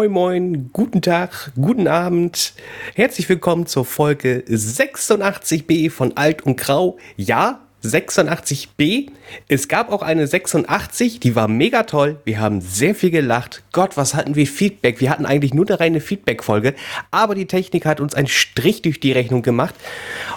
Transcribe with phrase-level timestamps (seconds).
[0.00, 2.54] Moin Moin, guten Tag, guten Abend.
[2.94, 6.96] Herzlich willkommen zur Folge 86b von Alt und Grau.
[7.18, 9.10] Ja, 86b.
[9.48, 12.18] Es gab auch eine 86, die war mega toll.
[12.24, 13.62] Wir haben sehr viel gelacht.
[13.72, 15.02] Gott, was hatten wir Feedback?
[15.02, 16.74] Wir hatten eigentlich nur eine reine Feedback-Folge,
[17.10, 19.74] aber die Technik hat uns einen Strich durch die Rechnung gemacht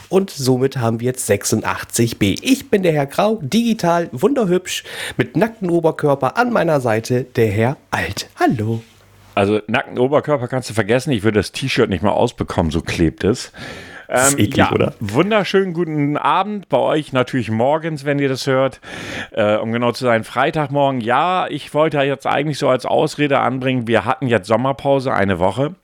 [0.09, 2.37] und somit haben wir jetzt 86b.
[2.41, 4.83] Ich bin der Herr Grau, digital, wunderhübsch,
[5.15, 8.27] mit nacktem Oberkörper an meiner Seite der Herr Alt.
[8.37, 8.81] Hallo.
[9.35, 11.11] Also nackten Oberkörper kannst du vergessen.
[11.11, 13.51] Ich würde das T-Shirt nicht mal ausbekommen, so klebt es.
[14.09, 14.93] Ähm, eklig, ja, oder?
[14.99, 18.79] Wunderschönen guten Abend bei euch, natürlich morgens, wenn ihr das hört.
[19.31, 21.01] Äh, um genau zu sein, Freitagmorgen.
[21.01, 25.75] Ja, ich wollte jetzt eigentlich so als Ausrede anbringen, wir hatten jetzt Sommerpause, eine Woche.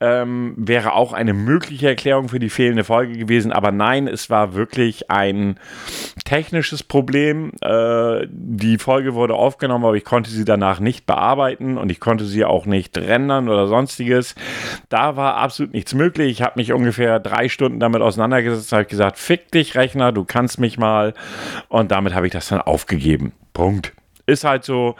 [0.00, 4.54] Ähm, wäre auch eine mögliche Erklärung für die fehlende Folge gewesen, aber nein, es war
[4.54, 5.58] wirklich ein
[6.24, 7.52] technisches Problem.
[7.60, 12.24] Äh, die Folge wurde aufgenommen, aber ich konnte sie danach nicht bearbeiten und ich konnte
[12.24, 14.34] sie auch nicht rendern oder sonstiges.
[14.88, 16.30] Da war absolut nichts möglich.
[16.30, 20.58] Ich habe mich ungefähr drei Stunden damit auseinandergesetzt, habe gesagt, fick dich Rechner, du kannst
[20.58, 21.14] mich mal.
[21.68, 23.32] Und damit habe ich das dann aufgegeben.
[23.52, 23.92] Punkt
[24.30, 24.96] ist halt so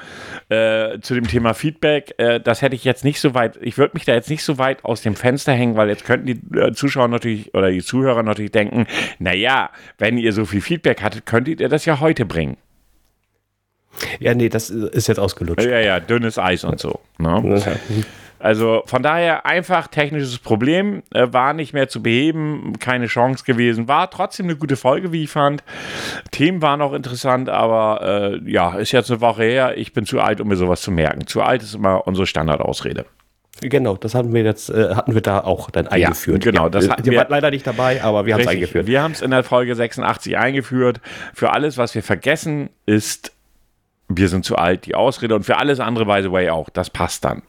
[0.48, 3.92] äh, zu dem Thema Feedback, äh, das hätte ich jetzt nicht so weit, ich würde
[3.94, 6.72] mich da jetzt nicht so weit aus dem Fenster hängen, weil jetzt könnten die äh,
[6.72, 8.86] Zuschauer natürlich oder die Zuhörer natürlich denken,
[9.18, 12.56] naja, wenn ihr so viel Feedback hattet, könntet ihr das ja heute bringen.
[14.18, 15.66] Ja, nee, das ist jetzt ausgelutscht.
[15.66, 17.00] Ja, ja, dünnes Eis und so.
[17.18, 17.42] Ne?
[18.40, 23.86] Also von daher einfach technisches Problem, äh, war nicht mehr zu beheben, keine Chance gewesen,
[23.86, 25.62] war trotzdem eine gute Folge, wie ich fand.
[26.30, 30.20] Themen waren auch interessant, aber äh, ja, ist jetzt eine Woche her, ich bin zu
[30.20, 31.26] alt, um mir sowas zu merken.
[31.26, 33.04] Zu alt ist immer unsere Standardausrede.
[33.60, 36.44] Genau, das hatten wir jetzt, äh, hatten wir da auch dann eingeführt.
[36.44, 38.86] Ja, genau, das ja, wir, wart leider nicht dabei, aber wir haben es eingeführt.
[38.86, 41.00] Wir haben es in der Folge 86 eingeführt.
[41.34, 43.32] Für alles, was wir vergessen, ist,
[44.08, 46.70] wir sind zu alt, die Ausrede und für alles andere, by the way, auch.
[46.70, 47.42] Das passt dann.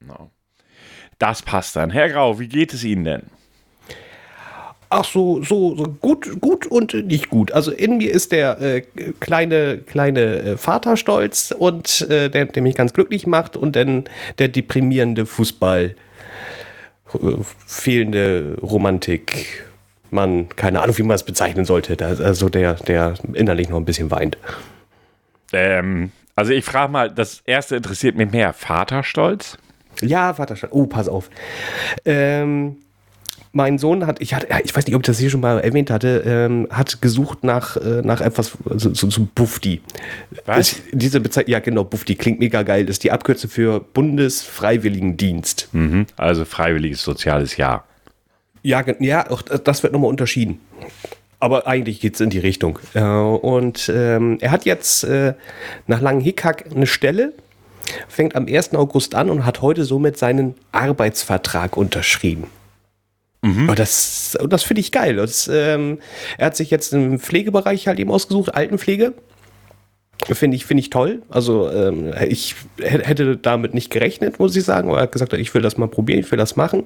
[0.00, 0.30] No.
[1.18, 1.90] Das passt dann.
[1.90, 3.22] Herr Grau, wie geht es Ihnen denn?
[4.90, 7.50] Ach so, so, so gut, gut und nicht gut.
[7.50, 8.82] Also in mir ist der äh,
[9.18, 14.04] kleine, kleine äh, Vaterstolz und äh, der, der mich ganz glücklich macht und dann
[14.38, 15.96] der deprimierende Fußball,
[17.12, 17.16] äh,
[17.66, 19.64] fehlende Romantik,
[20.10, 21.96] man, keine Ahnung, wie man es bezeichnen sollte.
[22.06, 24.38] Also der, der innerlich noch ein bisschen weint.
[25.52, 28.52] Ähm, also ich frage mal, das erste interessiert mich mehr.
[28.52, 29.58] Vaterstolz?
[30.00, 30.72] Ja, Vaterstolz.
[30.72, 31.30] Oh, pass auf.
[32.04, 32.76] Ähm,
[33.54, 35.90] mein Sohn hat, ich hatte, ich weiß nicht, ob ich das hier schon mal erwähnt
[35.90, 39.80] hatte, ähm, hat gesucht nach, äh, nach etwas, so, so, so Bufti.
[40.44, 40.72] Was?
[40.72, 45.68] Ist, diese Bezeichnung, ja genau, Bufti klingt mega geil, das ist die Abkürzung für Bundesfreiwilligendienst.
[45.72, 47.84] Mhm, also freiwilliges soziales Jahr.
[48.62, 50.58] Ja, ja, auch das wird nochmal unterschieden.
[51.38, 52.78] Aber eigentlich geht es in die Richtung.
[52.94, 55.34] Äh, und ähm, er hat jetzt äh,
[55.86, 57.34] nach langem Hickhack eine Stelle
[58.08, 58.74] fängt am 1.
[58.74, 62.46] August an und hat heute somit seinen Arbeitsvertrag unterschrieben.
[63.42, 63.68] Mhm.
[63.68, 65.16] Und das, das finde ich geil.
[65.16, 65.98] Das, ähm,
[66.38, 69.12] er hat sich jetzt im Pflegebereich halt eben ausgesucht, Altenpflege.
[70.32, 71.22] Finde ich, finde ich toll.
[71.28, 75.52] Also ähm, ich hätte damit nicht gerechnet, muss ich sagen, aber er hat gesagt, ich
[75.52, 76.84] will das mal probieren, ich will das machen.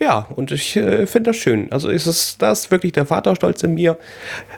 [0.00, 1.70] Ja, und ich äh, finde das schön.
[1.70, 3.98] Also ist es das wirklich der Vaterstolz in mir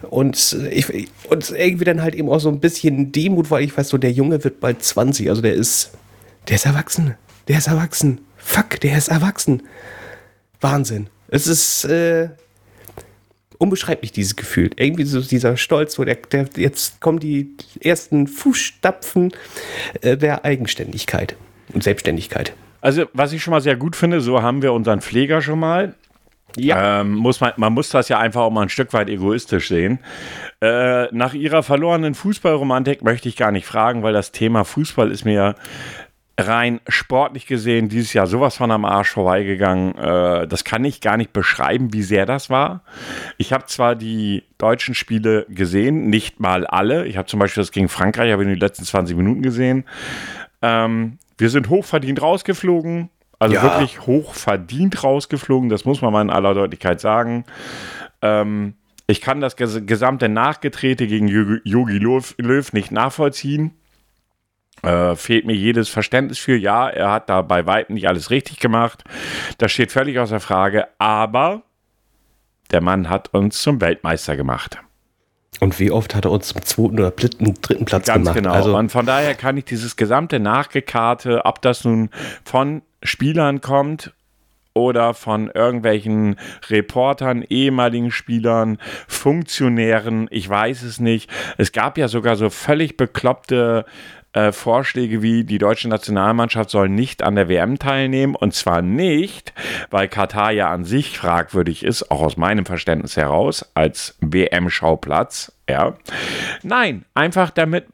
[0.08, 3.88] und ich und irgendwie dann halt eben auch so ein bisschen Demut, weil ich weiß
[3.88, 5.90] so, der Junge wird bald 20, also der ist
[6.48, 7.16] der ist erwachsen.
[7.48, 8.20] Der ist erwachsen.
[8.36, 9.62] Fuck, der ist erwachsen.
[10.60, 11.08] Wahnsinn.
[11.28, 12.28] Es ist äh,
[13.58, 14.70] unbeschreiblich, dieses Gefühl.
[14.76, 19.32] Irgendwie so dieser Stolz, wo der, der jetzt kommen die ersten Fußstapfen
[20.02, 21.36] äh, der Eigenständigkeit
[21.72, 22.52] und Selbstständigkeit.
[22.82, 25.94] Also, was ich schon mal sehr gut finde, so haben wir unseren Pfleger schon mal.
[26.56, 27.00] Ja.
[27.00, 30.00] Ähm, muss man, man muss das ja einfach auch mal ein Stück weit egoistisch sehen.
[30.60, 35.24] Äh, nach ihrer verlorenen Fußballromantik möchte ich gar nicht fragen, weil das Thema Fußball ist
[35.24, 35.54] mir
[36.38, 39.96] rein sportlich gesehen dieses Jahr sowas von am Arsch vorbeigegangen.
[39.96, 42.82] Äh, das kann ich gar nicht beschreiben, wie sehr das war.
[43.38, 47.06] Ich habe zwar die deutschen Spiele gesehen, nicht mal alle.
[47.06, 49.84] Ich habe zum Beispiel das gegen Frankreich, habe ich in den letzten 20 Minuten gesehen.
[50.62, 53.10] Ähm, wir sind hochverdient rausgeflogen.
[53.38, 53.62] Also ja.
[53.62, 57.44] wirklich hochverdient rausgeflogen, das muss man mal in aller Deutlichkeit sagen.
[58.20, 58.74] Ähm,
[59.08, 61.26] ich kann das gesamte Nachgetrete gegen
[61.64, 63.72] Yogi Löw nicht nachvollziehen.
[64.82, 66.56] Äh, fehlt mir jedes Verständnis für.
[66.56, 69.04] Ja, er hat da bei weitem nicht alles richtig gemacht.
[69.58, 70.88] Das steht völlig außer Frage.
[70.98, 71.62] Aber
[72.70, 74.78] der Mann hat uns zum Weltmeister gemacht.
[75.62, 78.34] Und wie oft hat er uns zum zweiten oder dritten, dritten Platz Ganz gemacht?
[78.34, 78.52] genau.
[78.52, 82.10] Also und von daher kann ich dieses gesamte Nachgekarte, ob das nun
[82.44, 84.12] von Spielern kommt
[84.74, 86.34] oder von irgendwelchen
[86.68, 91.30] Reportern, ehemaligen Spielern, Funktionären, ich weiß es nicht.
[91.58, 93.84] Es gab ja sogar so völlig bekloppte
[94.32, 99.52] äh, Vorschläge wie die deutsche Nationalmannschaft soll nicht an der WM teilnehmen und zwar nicht,
[99.90, 105.52] weil Katar ja an sich fragwürdig ist, auch aus meinem Verständnis heraus, als WM-Schauplatz.
[105.68, 105.96] Ja.
[106.62, 107.86] Nein, einfach damit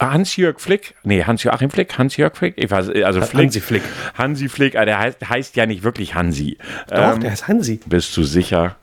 [0.00, 3.82] Hans-Jörg Flick, nee, Hans-Joachim Flick, Hans-Jörg Flick, ich weiß, also Flick, Hansi Flick.
[4.14, 6.58] Hansi Flick, der heißt, heißt ja nicht wirklich Hansi.
[6.88, 7.80] Doch, ähm, der heißt Hansi.
[7.86, 8.76] Bist du sicher?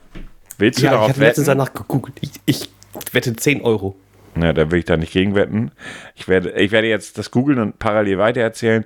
[0.58, 2.18] Willst du ja, darauf ich hatte letztens danach gegoogelt.
[2.22, 2.70] Ich, ich
[3.12, 3.98] wette 10 Euro.
[4.36, 5.72] Na, da will ich da nicht gegen wetten.
[6.16, 8.86] Ich werde, ich werde jetzt das googeln und parallel weitererzählen,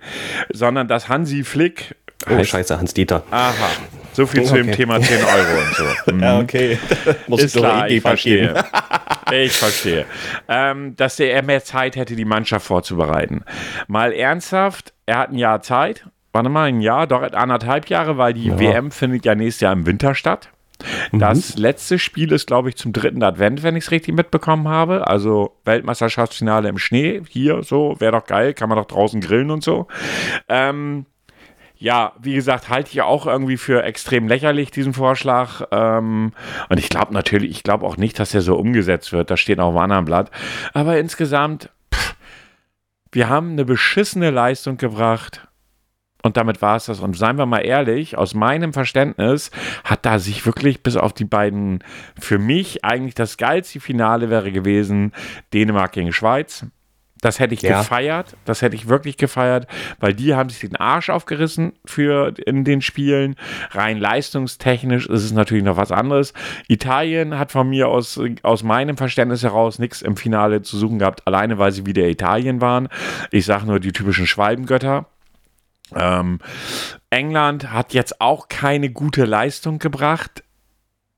[0.51, 1.95] sondern dass Hansi Flick.
[2.27, 3.23] Oh, heißt, scheiße, Hans-Dieter.
[3.31, 3.69] Aha.
[4.13, 4.49] So viel okay.
[4.49, 5.83] zu dem Thema 10 Euro und so.
[6.13, 6.21] Mhm.
[6.21, 6.77] Ja, okay.
[7.27, 8.53] Muss Ist klar, ich verstehe.
[9.31, 10.05] ich verstehe.
[10.47, 13.43] Ähm, dass er mehr Zeit hätte, die Mannschaft vorzubereiten.
[13.87, 16.05] Mal ernsthaft, er hat ein Jahr Zeit.
[16.33, 18.59] Warte mal, ein Jahr, doch anderthalb Jahre, weil die ja.
[18.59, 20.49] WM findet ja nächstes Jahr im Winter statt.
[21.11, 21.61] Das mhm.
[21.61, 25.07] letzte Spiel ist, glaube ich, zum dritten Advent, wenn ich es richtig mitbekommen habe.
[25.07, 27.21] Also Weltmeisterschaftsfinale im Schnee.
[27.29, 29.87] Hier so, wäre doch geil, kann man doch draußen grillen und so.
[30.49, 31.05] Ähm,
[31.83, 35.67] ja, wie gesagt, halte ich auch irgendwie für extrem lächerlich, diesen Vorschlag.
[35.71, 36.31] Ähm,
[36.69, 39.29] und ich glaube natürlich, ich glaube auch nicht, dass der so umgesetzt wird.
[39.29, 40.31] Das steht auf einem anderen Blatt.
[40.73, 42.15] Aber insgesamt, pff,
[43.11, 45.45] wir haben eine beschissene Leistung gebracht.
[46.23, 47.01] Und damit war es das.
[47.01, 49.51] Und seien wir mal ehrlich, aus meinem Verständnis
[49.83, 51.83] hat da sich wirklich bis auf die beiden,
[52.19, 55.11] für mich eigentlich das geilste Finale wäre gewesen,
[55.53, 56.65] Dänemark gegen Schweiz.
[57.23, 57.79] Das hätte ich ja.
[57.79, 58.35] gefeiert.
[58.45, 59.67] Das hätte ich wirklich gefeiert,
[59.99, 63.35] weil die haben sich den Arsch aufgerissen für in den Spielen.
[63.71, 66.33] Rein leistungstechnisch ist es natürlich noch was anderes.
[66.67, 71.25] Italien hat von mir aus, aus meinem Verständnis heraus nichts im Finale zu suchen gehabt,
[71.25, 72.89] alleine weil sie wieder Italien waren.
[73.31, 75.05] Ich sage nur die typischen Schwalbengötter.
[75.97, 76.39] Ähm,
[77.09, 80.43] England hat jetzt auch keine gute Leistung gebracht.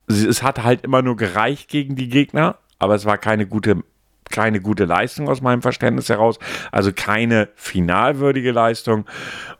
[0.08, 3.84] Es hat halt immer nur gereicht gegen die Gegner, aber es war keine gute
[4.30, 6.40] keine gute Leistung aus meinem Verständnis heraus,
[6.72, 9.06] also keine finalwürdige Leistung.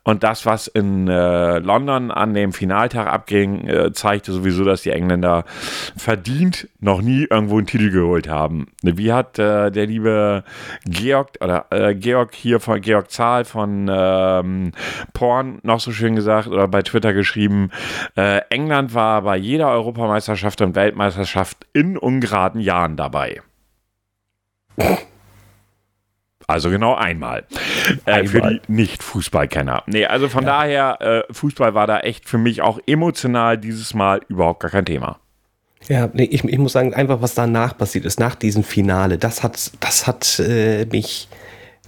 [0.02, 4.90] Und das, was in äh, London an dem Finaltag abging, äh, zeigte sowieso, dass die
[4.90, 5.44] Engländer
[5.96, 8.68] verdient noch nie irgendwo einen Titel geholt haben.
[8.82, 10.44] Wie hat äh, der liebe
[10.84, 14.72] Georg oder äh, Georg hier von Georg Zahl von ähm,
[15.12, 17.70] Porn noch so schön gesagt oder bei Twitter geschrieben,
[18.16, 23.40] äh, England war bei jeder Europameisterschaft und Weltmeisterschaft in ungeraden Jahren dabei.
[26.46, 27.44] Also genau einmal.
[28.04, 29.82] Äh, für die Nicht-Fußballkenner.
[29.86, 30.50] Nee, also von ja.
[30.50, 34.84] daher, äh, Fußball war da echt für mich auch emotional dieses Mal überhaupt gar kein
[34.84, 35.18] Thema.
[35.88, 39.42] Ja, nee, ich, ich muss sagen, einfach was danach passiert ist, nach diesem Finale, das
[39.42, 41.28] hat, das hat äh, mich,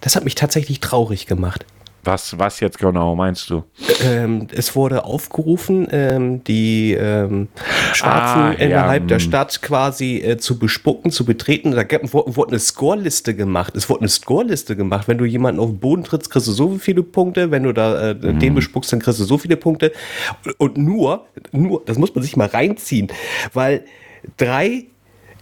[0.00, 1.64] das hat mich tatsächlich traurig gemacht.
[2.04, 3.64] Was, was jetzt genau meinst du?
[4.02, 7.48] Ähm, es wurde aufgerufen, ähm, die ähm,
[7.92, 9.24] Schwarzen ah, innerhalb ja, der hm.
[9.24, 11.72] Stadt quasi äh, zu bespucken, zu betreten.
[11.72, 13.76] Da wurde eine Scoreliste gemacht.
[13.76, 15.08] Es wurde eine Scoreliste gemacht.
[15.08, 17.50] Wenn du jemanden auf den Boden trittst, kriegst du so viele Punkte.
[17.50, 18.38] Wenn du da äh, mhm.
[18.38, 19.92] den bespuckst, dann kriegst du so viele Punkte.
[20.56, 23.08] Und nur, nur, das muss man sich mal reinziehen,
[23.52, 23.84] weil
[24.36, 24.84] drei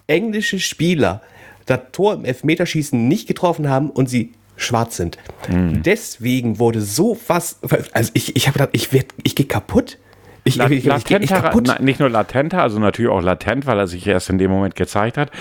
[0.07, 1.23] englische Spieler
[1.67, 5.19] das Tor im Elfmeterschießen nicht getroffen haben und sie schwarz sind.
[5.49, 5.83] Mhm.
[5.83, 7.59] Deswegen wurde so was.
[7.93, 9.99] Also ich, ich habe gedacht, ich, werd, ich gehe kaputt.
[10.45, 13.89] Ich, La ich, latenter, ich na, nicht nur latenter, also natürlich auch latent, weil er
[13.89, 15.33] sich erst in dem Moment gezeigt hat.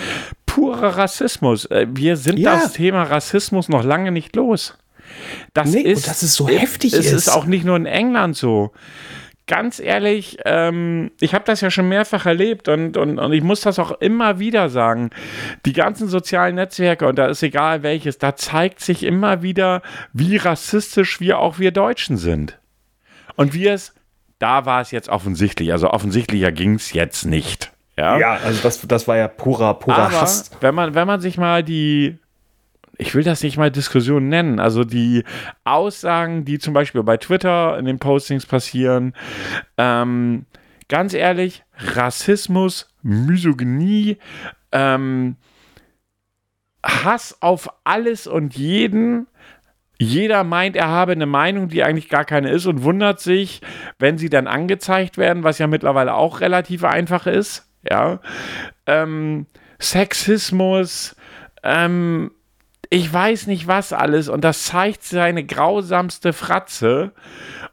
[0.46, 1.66] Purer Rassismus.
[1.66, 2.56] Äh, wir sind ja.
[2.56, 4.76] das Thema Rassismus noch lange nicht los.
[5.54, 6.92] Das nee, ist, das ist so heftig.
[6.92, 7.12] Es ist.
[7.12, 8.72] ist auch nicht nur in England so
[9.46, 13.60] ganz ehrlich, ähm, ich habe das ja schon mehrfach erlebt und, und, und ich muss
[13.60, 15.10] das auch immer wieder sagen.
[15.64, 20.36] Die ganzen sozialen Netzwerke, und da ist egal welches, da zeigt sich immer wieder, wie
[20.36, 22.58] rassistisch wir auch wir Deutschen sind.
[23.36, 23.94] Und wir es,
[24.38, 27.72] da war es jetzt offensichtlich, also offensichtlicher ging es jetzt nicht.
[27.96, 28.18] Ja?
[28.18, 30.50] ja, also das, das war ja purer, purer Aber Hass.
[30.60, 32.18] Wenn man, wenn man sich mal die
[32.98, 35.24] ich will das nicht mal Diskussion nennen, also die
[35.64, 39.14] Aussagen, die zum Beispiel bei Twitter in den Postings passieren,
[39.76, 40.46] ähm,
[40.88, 44.18] ganz ehrlich, Rassismus, Misogynie,
[44.72, 45.36] ähm,
[46.84, 49.26] Hass auf alles und jeden.
[49.98, 53.60] Jeder meint, er habe eine Meinung, die eigentlich gar keine ist und wundert sich,
[53.98, 57.68] wenn sie dann angezeigt werden, was ja mittlerweile auch relativ einfach ist.
[57.88, 58.20] Ja.
[58.86, 59.46] Ähm,
[59.80, 61.16] Sexismus,
[61.62, 62.30] ähm,
[62.90, 67.12] ich weiß nicht was alles und das zeigt seine grausamste Fratze.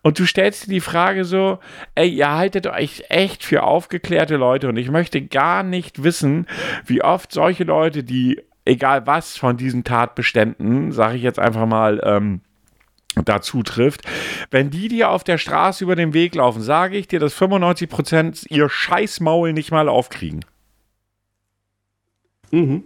[0.02, 1.60] Und du stellst dir die Frage so,
[1.96, 6.46] ey, ihr haltet euch echt für aufgeklärte Leute und ich möchte gar nicht wissen,
[6.86, 12.02] wie oft solche Leute, die egal was von diesen Tatbeständen, sage ich jetzt einfach mal,
[12.04, 12.42] ähm,
[13.26, 14.02] dazu trifft,
[14.50, 18.48] wenn die dir auf der Straße über den Weg laufen, sage ich dir, dass 95%
[18.50, 20.44] ihr Scheißmaul nicht mal aufkriegen.
[22.52, 22.84] Mhm.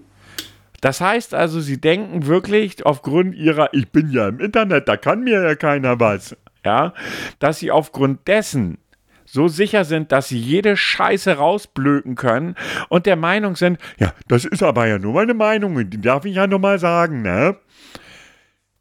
[0.81, 5.23] Das heißt also, sie denken wirklich aufgrund ihrer, ich bin ja im Internet, da kann
[5.23, 6.93] mir ja keiner was, ja,
[7.39, 8.77] dass sie aufgrund dessen
[9.25, 12.55] so sicher sind, dass sie jede Scheiße rausblöken können
[12.89, 16.35] und der Meinung sind, ja, das ist aber ja nur meine Meinung, die darf ich
[16.35, 17.57] ja nur mal sagen, ne?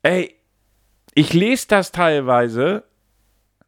[0.03, 0.37] Ey,
[1.15, 2.85] ich lese das teilweise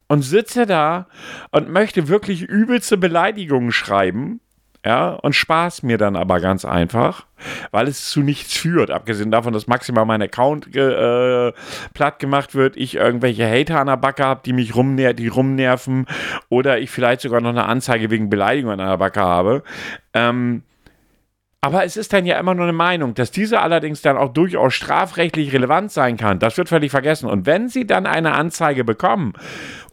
[0.06, 1.08] und sitze da
[1.50, 4.40] und möchte wirklich übelste Beleidigungen schreiben
[4.84, 7.26] ja, und spaß mir dann aber ganz einfach,
[7.72, 8.90] weil es zu nichts führt.
[8.90, 11.52] Abgesehen davon, dass maximal mein Account äh,
[11.94, 16.06] platt gemacht wird, ich irgendwelche Hater an der Backe habe, die mich rumner die rumnerven
[16.48, 19.62] oder ich vielleicht sogar noch eine Anzeige wegen Beleidigung an der Backe habe.
[20.14, 20.62] Ähm,
[21.60, 24.74] aber es ist dann ja immer nur eine Meinung, dass diese allerdings dann auch durchaus
[24.74, 26.38] strafrechtlich relevant sein kann.
[26.38, 27.28] Das wird völlig vergessen.
[27.28, 29.32] Und wenn Sie dann eine Anzeige bekommen,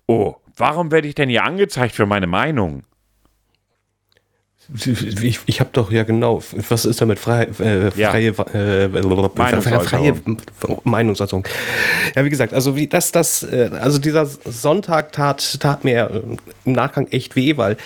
[0.05, 2.83] oh, warum werde ich denn hier angezeigt für meine Meinung?
[5.21, 8.43] Ich, ich habe doch ja genau, was ist damit frei, äh, freie, ja.
[8.53, 8.89] äh,
[9.81, 10.13] freie
[10.83, 11.47] Meinungsäußerung?
[12.15, 16.37] Ja, wie gesagt, also wie das, das, äh, also dieser Sonntag tat, tat mir äh,
[16.65, 17.77] im Nachgang echt weh, weil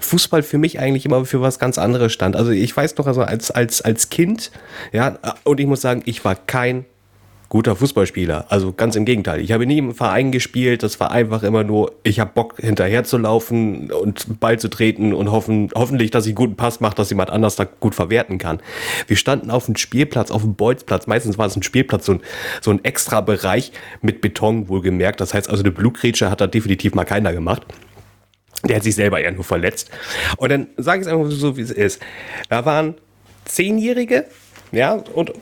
[0.00, 2.36] Fußball für mich eigentlich immer für was ganz anderes stand.
[2.36, 4.50] Also ich weiß noch, also als, als, als Kind,
[4.92, 6.84] ja, und ich muss sagen, ich war kein
[7.48, 8.46] guter Fußballspieler.
[8.50, 9.40] Also ganz im Gegenteil.
[9.40, 10.82] Ich habe nie im Verein gespielt.
[10.82, 15.14] Das war einfach immer nur, ich habe Bock hinterher zu laufen und Ball zu treten
[15.14, 18.38] und hoffen, hoffentlich, dass ich einen guten Pass mache, dass jemand anders da gut verwerten
[18.38, 18.60] kann.
[19.06, 21.06] Wir standen auf dem Spielplatz, auf dem Bolzplatz.
[21.06, 22.20] Meistens war es ein Spielplatz, so ein,
[22.60, 25.20] so ein extra Bereich mit Beton wohlgemerkt.
[25.20, 27.64] Das heißt also, eine Blutgrätsche hat da definitiv mal keiner gemacht.
[28.64, 29.90] Der hat sich selber eher nur verletzt.
[30.36, 32.02] Und dann sage ich es einfach so, wie es ist.
[32.48, 32.96] Da waren
[33.44, 34.26] Zehnjährige,
[34.72, 35.32] ja, und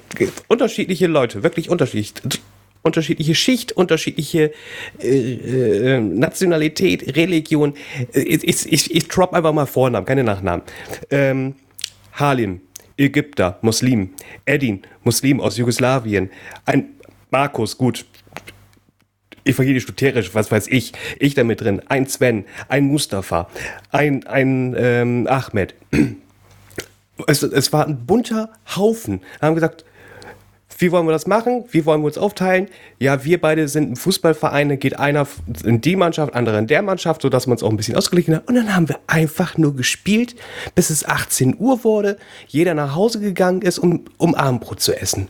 [0.48, 2.12] unterschiedliche Leute, wirklich unterschiedlich.
[2.82, 4.52] Unterschiedliche Schicht, unterschiedliche
[5.02, 7.74] äh, äh, Nationalität, Religion.
[8.12, 10.62] Ich, ich, ich drop einfach mal Vornamen, keine Nachnamen.
[11.10, 11.56] Ähm,
[12.12, 12.60] Halim,
[12.96, 14.10] Ägypter, Muslim.
[14.44, 16.30] Edin, Muslim aus Jugoslawien.
[16.64, 16.90] Ein
[17.32, 18.06] Markus, gut,
[19.46, 23.48] evangelisch-lutherisch, was weiß ich, ich damit drin, ein Sven, ein Mustafa,
[23.90, 25.74] ein, ein ähm, Ahmed
[27.26, 29.20] es, es war ein bunter Haufen.
[29.40, 29.84] Wir haben gesagt,
[30.78, 31.64] wie wollen wir das machen?
[31.70, 32.68] Wie wollen wir uns aufteilen?
[32.98, 35.26] Ja, wir beide sind ein Fußballverein, dann geht einer
[35.64, 38.48] in die Mannschaft, andere in der Mannschaft, sodass man uns auch ein bisschen ausgeglichen hat.
[38.48, 40.36] Und dann haben wir einfach nur gespielt,
[40.74, 45.28] bis es 18 Uhr wurde, jeder nach Hause gegangen ist, um, um Abendbrot zu essen.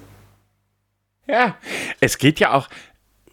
[1.28, 1.56] Ja,
[2.00, 2.68] es geht ja auch,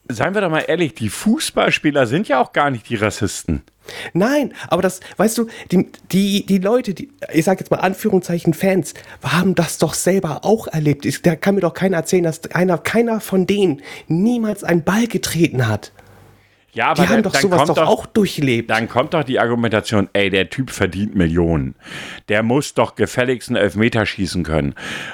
[0.07, 3.63] seien wir doch mal ehrlich, die Fußballspieler sind ja auch gar nicht die Rassisten.
[4.13, 8.53] Nein, aber das, weißt du, die, die, die Leute, die, ich sag jetzt mal Anführungszeichen
[8.53, 11.05] Fans, haben das doch selber auch erlebt.
[11.05, 15.07] Ich, da kann mir doch keiner erzählen, dass einer, keiner von denen niemals einen Ball
[15.07, 15.91] getreten hat.
[16.74, 18.72] Ja, aber die haben doch sowas doch, doch, auch durchlebt.
[18.72, 21.75] Dann kommt doch die Argumentation, ey, der Typ verdient Millionen.
[22.30, 24.74] Der muss doch gefälligst einen Elfmeter schießen können.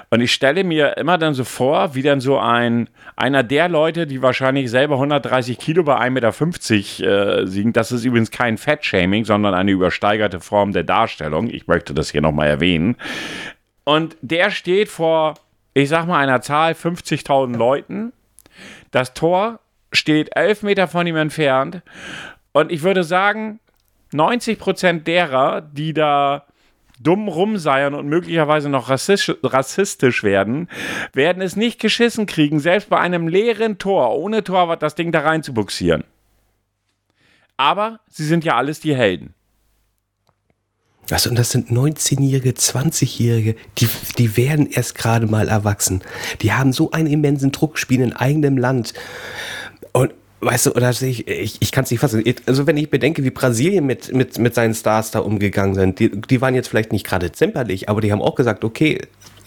[0.10, 4.08] Und ich stelle mir immer dann so vor, wie dann so ein, einer der Leute,
[4.08, 6.10] die wahrscheinlich selber 130 Kilo bei 1,50
[7.02, 11.50] Meter äh, siegen, das ist übrigens kein Fettshaming, sondern eine übersteigerte Form der Darstellung.
[11.50, 12.96] Ich möchte das hier nochmal erwähnen.
[13.84, 15.34] Und der steht vor,
[15.74, 18.14] ich sag mal, einer Zahl 50.000 Leuten.
[18.92, 19.60] Das Tor
[19.92, 21.82] steht elf Meter von ihm entfernt.
[22.52, 23.60] Und ich würde sagen,
[24.12, 26.46] 90 Prozent derer, die da
[27.00, 30.68] dumm rumseiern und möglicherweise noch rassistisch werden,
[31.14, 35.22] werden es nicht geschissen kriegen, selbst bei einem leeren Tor, ohne Torwart das Ding da
[35.22, 36.04] rein zu buxieren.
[37.56, 39.34] Aber sie sind ja alles die Helden.
[41.12, 46.04] Also, und das sind 19-Jährige, 20-Jährige, die, die werden erst gerade mal erwachsen.
[46.42, 48.94] Die haben so einen immensen Druck, spielen in eigenem Land.
[49.92, 52.24] Und weißt du, oder ich, ich, ich kann es nicht fassen.
[52.46, 56.10] Also wenn ich bedenke, wie Brasilien mit, mit, mit seinen Stars da umgegangen sind, die,
[56.10, 59.02] die waren jetzt vielleicht nicht gerade zimperlich, aber die haben auch gesagt, okay,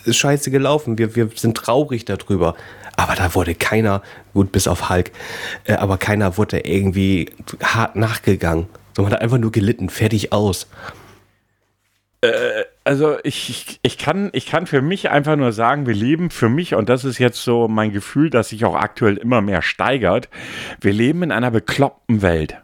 [0.04, 2.56] ist scheiße gelaufen, wir, wir sind traurig darüber.
[2.96, 4.02] Aber da wurde keiner,
[4.34, 5.12] gut, bis auf Hulk,
[5.64, 7.30] äh, aber keiner wurde irgendwie
[7.62, 8.66] hart nachgegangen.
[8.96, 10.66] So, man hat einfach nur gelitten, fertig aus.
[12.20, 16.31] Äh, also ich, ich, ich, kann, ich kann für mich einfach nur sagen, wir leben
[16.31, 19.62] für mich, und das ist jetzt so mein Gefühl, das sich auch aktuell immer mehr
[19.62, 20.29] steigert,
[20.81, 22.57] wir leben in einer bekloppten Welt.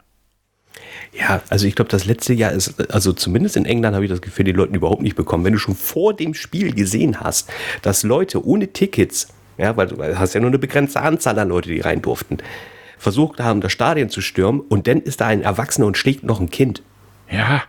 [1.12, 4.20] Ja, also ich glaube, das letzte Jahr ist, also zumindest in England habe ich das
[4.20, 5.44] Gefühl, die Leute überhaupt nicht bekommen.
[5.44, 7.50] Wenn du schon vor dem Spiel gesehen hast,
[7.82, 11.70] dass Leute ohne Tickets, ja, weil du hast ja nur eine begrenzte Anzahl an Leute,
[11.70, 12.38] die rein durften,
[12.98, 16.40] versucht haben, das Stadion zu stürmen und dann ist da ein Erwachsener und schlägt noch
[16.40, 16.82] ein Kind.
[17.30, 17.62] Ja,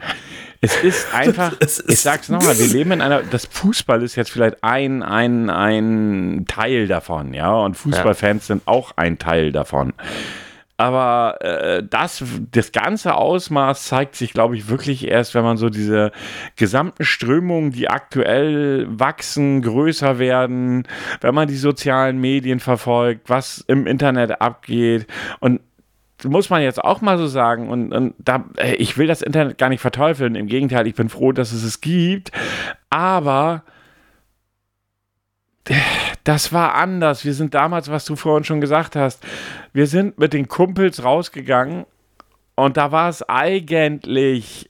[0.61, 4.15] es ist einfach, es ist, ich sag's nochmal, wir leben in einer, das Fußball ist
[4.15, 8.55] jetzt vielleicht ein, ein, ein Teil davon, ja, und Fußballfans ja.
[8.55, 9.93] sind auch ein Teil davon.
[10.79, 15.69] Aber äh, das, das ganze Ausmaß zeigt sich, glaube ich, wirklich erst, wenn man so
[15.69, 16.13] diese
[16.55, 20.87] gesamten Strömungen, die aktuell wachsen, größer werden,
[21.19, 25.05] wenn man die sozialen Medien verfolgt, was im Internet abgeht
[25.41, 25.59] und
[26.25, 29.57] muss man jetzt auch mal so sagen, und, und da, äh, ich will das Internet
[29.57, 32.31] gar nicht verteufeln, im Gegenteil, ich bin froh, dass es es gibt,
[32.89, 33.63] aber
[36.23, 37.25] das war anders.
[37.25, 39.23] Wir sind damals, was du vorhin schon gesagt hast,
[39.73, 41.85] wir sind mit den Kumpels rausgegangen
[42.55, 44.69] und da war es eigentlich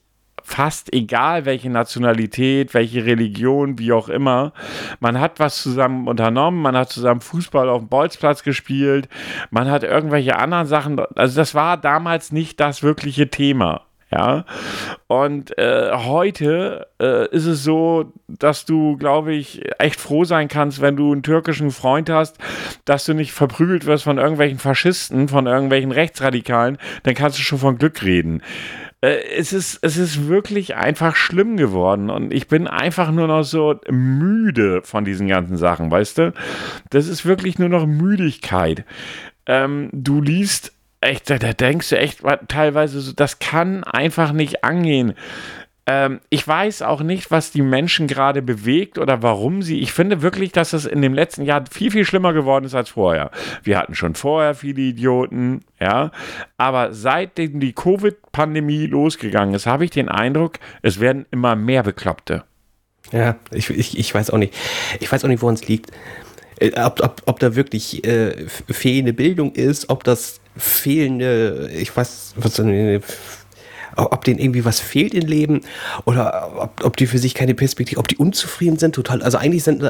[0.50, 4.52] fast egal, welche Nationalität, welche Religion, wie auch immer.
[4.98, 9.08] Man hat was zusammen unternommen, man hat zusammen Fußball auf dem Bolzplatz gespielt,
[9.50, 10.98] man hat irgendwelche anderen Sachen.
[11.14, 13.82] Also das war damals nicht das wirkliche Thema.
[14.12, 14.44] Ja,
[15.06, 20.80] und äh, heute äh, ist es so, dass du, glaube ich, echt froh sein kannst,
[20.80, 22.36] wenn du einen türkischen Freund hast,
[22.84, 27.60] dass du nicht verprügelt wirst von irgendwelchen Faschisten, von irgendwelchen Rechtsradikalen, dann kannst du schon
[27.60, 28.42] von Glück reden.
[29.00, 33.42] Äh, es, ist, es ist wirklich einfach schlimm geworden und ich bin einfach nur noch
[33.42, 36.32] so müde von diesen ganzen Sachen, weißt du?
[36.90, 38.84] Das ist wirklich nur noch Müdigkeit.
[39.46, 44.64] Ähm, du liest echt, da, da denkst du echt teilweise so, das kann einfach nicht
[44.64, 45.14] angehen.
[45.92, 49.80] Ähm, ich weiß auch nicht, was die Menschen gerade bewegt oder warum sie.
[49.80, 52.90] Ich finde wirklich, dass es in dem letzten Jahr viel, viel schlimmer geworden ist als
[52.90, 53.32] vorher.
[53.64, 56.12] Wir hatten schon vorher viele Idioten, ja.
[56.58, 62.44] Aber seitdem die Covid-Pandemie losgegangen ist, habe ich den Eindruck, es werden immer mehr Bekloppte.
[63.10, 64.54] Ja, ich, ich, ich weiß auch nicht.
[65.00, 65.90] Ich weiß auch nicht, woran es liegt.
[66.60, 72.34] Äh, ob, ob, ob da wirklich äh, fehlende Bildung ist, ob das fehlende, ich weiß,
[72.36, 72.54] was
[74.04, 75.60] ob denen irgendwie was fehlt im Leben
[76.04, 79.22] oder ob, ob die für sich keine Perspektive, ob die unzufrieden sind, total.
[79.22, 79.82] Also eigentlich sind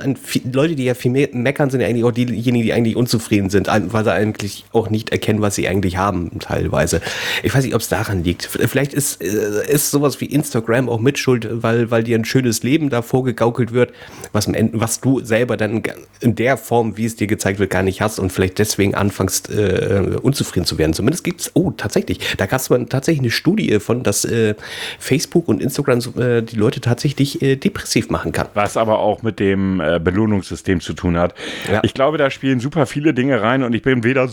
[0.53, 3.69] Leute, die ja viel mehr meckern, sind ja eigentlich auch diejenigen, die eigentlich unzufrieden sind,
[3.69, 7.01] weil sie eigentlich auch nicht erkennen, was sie eigentlich haben, teilweise.
[7.43, 8.45] Ich weiß nicht, ob es daran liegt.
[8.45, 12.91] Vielleicht ist, äh, ist sowas wie Instagram auch mitschuld, weil, weil dir ein schönes Leben
[12.91, 13.93] da vorgegaukelt wird,
[14.33, 15.83] was, was du selber dann
[16.21, 19.51] in der Form, wie es dir gezeigt wird, gar nicht hast und vielleicht deswegen anfängst,
[19.51, 20.93] äh, unzufrieden zu werden.
[20.93, 24.55] Zumindest gibt es, oh, tatsächlich, da gab es tatsächlich eine Studie von davon, dass äh,
[24.99, 28.49] Facebook und Instagram äh, die Leute tatsächlich äh, depressiv machen kann.
[28.55, 31.35] Was aber auch mit dem äh, Belohnungssystem zu tun hat.
[31.71, 31.81] Ja.
[31.83, 34.29] Ich glaube, da spielen super viele Dinge rein und ich bin weder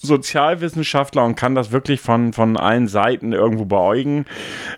[0.00, 4.26] Sozialwissenschaftler und kann das wirklich von, von allen Seiten irgendwo beäugen.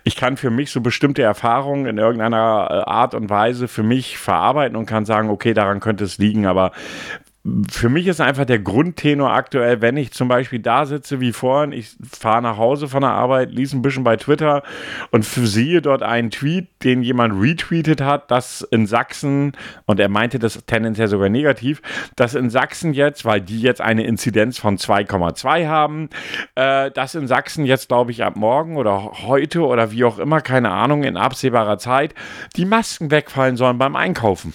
[0.05, 4.19] Ich kann für mich so bestimmte Erfahrungen in irgendeiner äh, Art und Weise für mich
[4.19, 6.71] verarbeiten und kann sagen, okay, daran könnte es liegen, aber
[7.71, 11.73] für mich ist einfach der Grundtenor aktuell, wenn ich zum Beispiel da sitze wie vorhin,
[11.73, 14.63] ich fahre nach Hause von der Arbeit, lese ein bisschen bei Twitter
[15.13, 19.53] und sehe dort einen Tweet, den jemand retweetet hat, dass in Sachsen,
[19.85, 21.83] und er meinte das tendenziell sogar negativ,
[22.17, 26.09] dass in Sachsen jetzt, weil die jetzt eine Inzidenz von 2,2 haben,
[26.57, 30.41] äh, dass in Sachsen jetzt, glaube ich, ab morgen oder heute oder wie auch immer,
[30.41, 32.15] keine Ahnung, in absehbarer Zeit,
[32.57, 34.53] die Masken wegfallen sollen beim Einkaufen.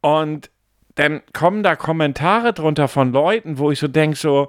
[0.00, 0.50] Und
[0.94, 4.48] dann kommen da Kommentare drunter von Leuten, wo ich so denke, so,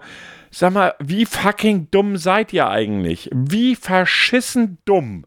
[0.52, 3.30] sag mal, wie fucking dumm seid ihr eigentlich?
[3.34, 5.26] Wie verschissen dumm?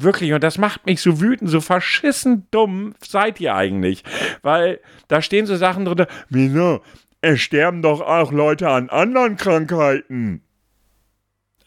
[0.00, 4.04] Wirklich, und das macht mich so wütend, so verschissen dumm seid ihr eigentlich.
[4.42, 6.80] Weil da stehen so Sachen drunter, wieso?
[7.20, 10.42] Es sterben doch auch Leute an anderen Krankheiten.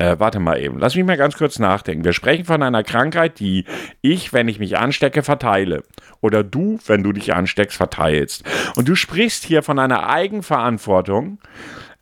[0.01, 2.03] Äh, warte mal eben, lass mich mal ganz kurz nachdenken.
[2.03, 3.65] Wir sprechen von einer Krankheit, die
[4.01, 5.83] ich, wenn ich mich anstecke, verteile.
[6.21, 8.43] Oder du, wenn du dich ansteckst, verteilst.
[8.75, 11.37] Und du sprichst hier von einer Eigenverantwortung.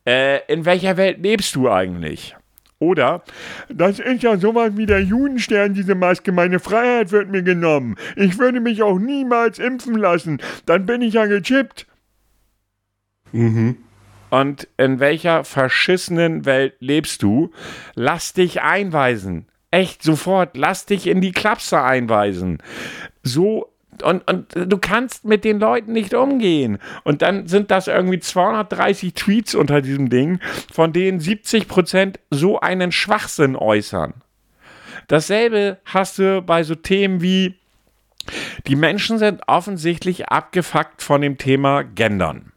[0.08, 2.38] Äh, in welcher Welt lebst du eigentlich?
[2.80, 3.22] Oder,
[3.68, 7.98] das ist ja sowas wie der Judenstern, diese Maske, meine Freiheit wird mir genommen.
[8.16, 10.42] Ich würde mich auch niemals impfen lassen.
[10.66, 11.86] Dann bin ich ja gechippt.
[13.34, 13.76] Mhm
[14.30, 17.52] und in welcher verschissenen Welt lebst du?
[17.96, 19.48] Lass dich einweisen.
[19.72, 22.58] Echt sofort, lass dich in die Klapse einweisen.
[23.24, 23.72] So
[24.04, 26.80] und, und du kannst mit den Leuten nicht umgehen.
[27.04, 30.39] Und dann sind das irgendwie 230 Tweets unter diesem Ding,
[30.72, 34.13] von denen 70 Prozent so einen Schwachsinn äußern.
[35.08, 37.56] Dasselbe hast du bei so Themen wie,
[38.68, 42.52] die Menschen sind offensichtlich abgefuckt von dem Thema Gendern.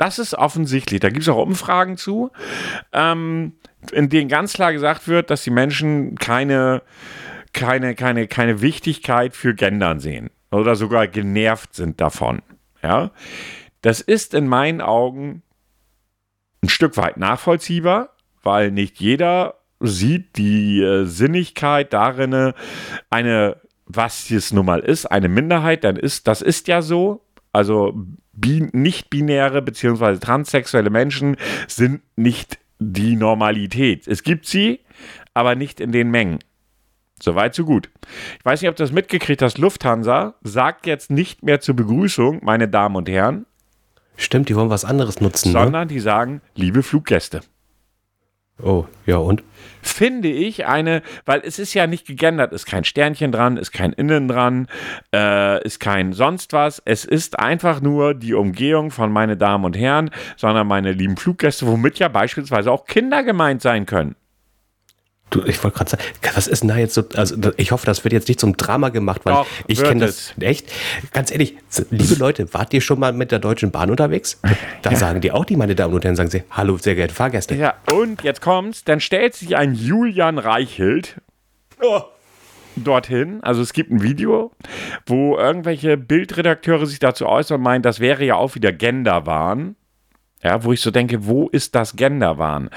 [0.00, 1.00] Das ist offensichtlich.
[1.00, 2.30] Da gibt es auch Umfragen zu,
[2.94, 3.52] ähm,
[3.92, 6.80] in denen ganz klar gesagt wird, dass die Menschen keine,
[7.52, 12.40] keine, keine, keine Wichtigkeit für Gendern sehen oder sogar genervt sind davon.
[12.82, 13.10] Ja,
[13.82, 15.42] das ist in meinen Augen
[16.62, 22.54] ein Stück weit nachvollziehbar, weil nicht jeder sieht die äh, Sinnigkeit darin,
[23.10, 27.94] eine, was es nun mal ist, eine Minderheit, dann ist, das ist ja so, Also
[28.32, 30.18] bi nicht-binäre bzw.
[30.18, 31.36] transsexuelle Menschen
[31.66, 34.08] sind nicht die Normalität.
[34.08, 34.80] Es gibt sie,
[35.34, 36.38] aber nicht in den Mengen.
[37.22, 37.90] Soweit, so gut.
[38.38, 39.58] Ich weiß nicht, ob du das mitgekriegt hast.
[39.58, 43.44] Lufthansa sagt jetzt nicht mehr zur Begrüßung, meine Damen und Herren.
[44.16, 45.52] Stimmt, die wollen was anderes nutzen.
[45.52, 45.60] Ne?
[45.60, 45.94] Sondern ne?
[45.94, 47.40] die sagen, liebe Fluggäste.
[48.62, 49.42] Oh, ja und?
[49.82, 53.92] Finde ich eine, weil es ist ja nicht gegendert, ist kein Sternchen dran, ist kein
[53.92, 54.66] Innen dran,
[55.14, 56.82] äh, ist kein sonst was.
[56.84, 61.66] Es ist einfach nur die Umgehung von meine Damen und Herren, sondern meine lieben Fluggäste,
[61.66, 64.16] womit ja beispielsweise auch Kinder gemeint sein können.
[65.30, 66.02] Du, ich wollte gerade sagen,
[66.34, 68.88] was ist denn da jetzt so, also ich hoffe, das wird jetzt nicht zum Drama
[68.88, 70.70] gemacht, weil Doch, ich kenne das echt.
[71.12, 71.56] Ganz ehrlich,
[71.90, 74.40] liebe Leute, wart ihr schon mal mit der Deutschen Bahn unterwegs?
[74.82, 74.96] Da ja.
[74.96, 77.54] sagen die auch die, meine Damen und Herren, sagen sie, hallo, sehr geehrte Fahrgäste.
[77.54, 81.20] Ja, und jetzt kommt's, dann stellt sich ein Julian Reichelt
[81.82, 82.02] oh.
[82.76, 84.52] dorthin, also es gibt ein Video,
[85.06, 89.76] wo irgendwelche Bildredakteure sich dazu äußern und meinen, das wäre ja auch wieder Genderwahn.
[90.42, 92.70] Ja, wo ich so denke, wo ist das Genderwahn?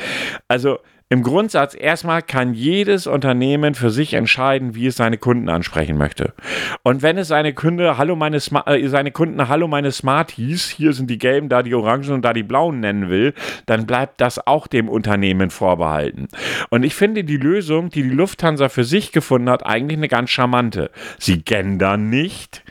[0.49, 5.97] Also, im Grundsatz erstmal kann jedes Unternehmen für sich entscheiden, wie es seine Kunden ansprechen
[5.97, 6.33] möchte.
[6.81, 10.93] Und wenn es seine Kunde, hallo meine Smart, äh, seine Kunden, hallo meine Smarties, hier
[10.93, 13.33] sind die gelben, da die orangen und da die blauen nennen will,
[13.65, 16.29] dann bleibt das auch dem Unternehmen vorbehalten.
[16.69, 20.31] Und ich finde die Lösung, die die Lufthansa für sich gefunden hat, eigentlich eine ganz
[20.31, 20.89] charmante.
[21.19, 22.63] Sie gendern nicht,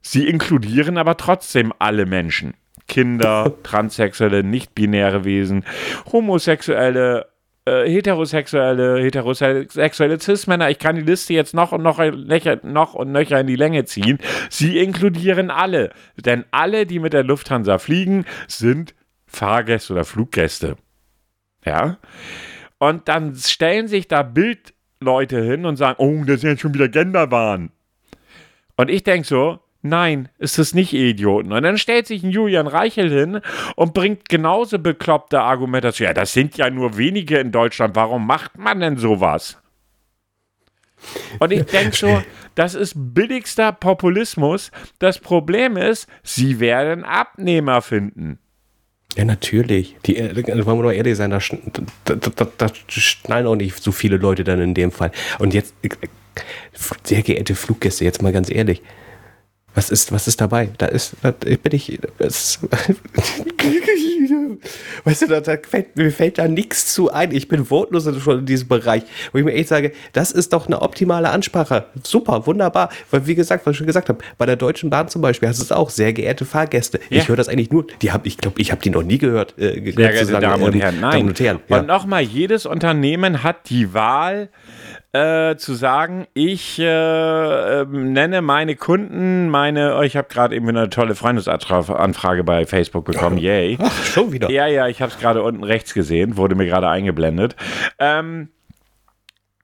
[0.00, 2.54] sie inkludieren aber trotzdem alle Menschen.
[2.88, 5.64] Kinder, Transsexuelle, nicht-binäre Wesen,
[6.10, 7.31] Homosexuelle,
[7.64, 12.00] äh, heterosexuelle, heterosexuelle Cis-Männer, ich kann die Liste jetzt noch und noch,
[12.62, 14.18] noch und nöcher in die Länge ziehen.
[14.50, 15.92] Sie inkludieren alle.
[16.16, 18.94] Denn alle, die mit der Lufthansa fliegen, sind
[19.26, 20.76] Fahrgäste oder Fluggäste.
[21.64, 21.98] Ja.
[22.78, 26.88] Und dann stellen sich da Bildleute hin und sagen, oh, das ist ja schon wieder
[26.88, 27.70] Genderwahn.
[28.76, 31.52] Und ich denke so, Nein, ist es nicht, Idioten.
[31.52, 33.40] Und dann stellt sich ein Julian Reichel hin
[33.74, 36.06] und bringt genauso bekloppte Argumentation.
[36.06, 37.96] Ja, das sind ja nur wenige in Deutschland.
[37.96, 39.58] Warum macht man denn sowas?
[41.40, 42.22] Und ich denke so,
[42.54, 44.70] das ist billigster Populismus.
[45.00, 48.38] Das Problem ist, sie werden Abnehmer finden.
[49.16, 49.96] Ja, natürlich.
[50.06, 51.40] Die, äh, wollen wir doch ehrlich sein, da,
[52.04, 55.10] da, da, da schnallen auch nicht so viele Leute dann in dem Fall.
[55.40, 55.88] Und jetzt, äh,
[57.02, 58.80] sehr geehrte Fluggäste, jetzt mal ganz ehrlich,
[59.74, 60.68] was ist, was ist dabei?
[60.78, 62.58] Da ist, da bin ich, das,
[65.04, 67.32] weißt du, da, da fällt, mir fällt da nichts zu ein.
[67.32, 70.66] Ich bin wortlos schon in diesem Bereich, wo ich mir echt sage, das ist doch
[70.66, 71.86] eine optimale Ansprache.
[72.02, 72.90] Super, wunderbar.
[73.10, 75.58] Weil, wie gesagt, was ich schon gesagt habe, bei der Deutschen Bahn zum Beispiel hast
[75.58, 77.00] du es auch, sehr geehrte Fahrgäste.
[77.08, 77.22] Ja.
[77.22, 79.58] Ich höre das eigentlich nur, die haben, ich glaube, ich habe die noch nie gehört.
[79.58, 81.12] Äh, sehr geehrte Damen und ähm, Herren, nein.
[81.12, 81.80] Damen und Herren, ja.
[81.80, 84.50] Und nochmal, jedes Unternehmen hat die Wahl,
[85.12, 86.84] äh, zu sagen, ich äh,
[87.80, 93.04] äh, nenne meine Kunden, meine, oh, ich habe gerade eben eine tolle Freundesanfrage bei Facebook
[93.04, 93.76] bekommen, yay.
[93.80, 94.50] Ach, schon wieder.
[94.50, 97.56] Ja, ja, ich habe es gerade unten rechts gesehen, wurde mir gerade eingeblendet.
[97.98, 98.48] Ähm,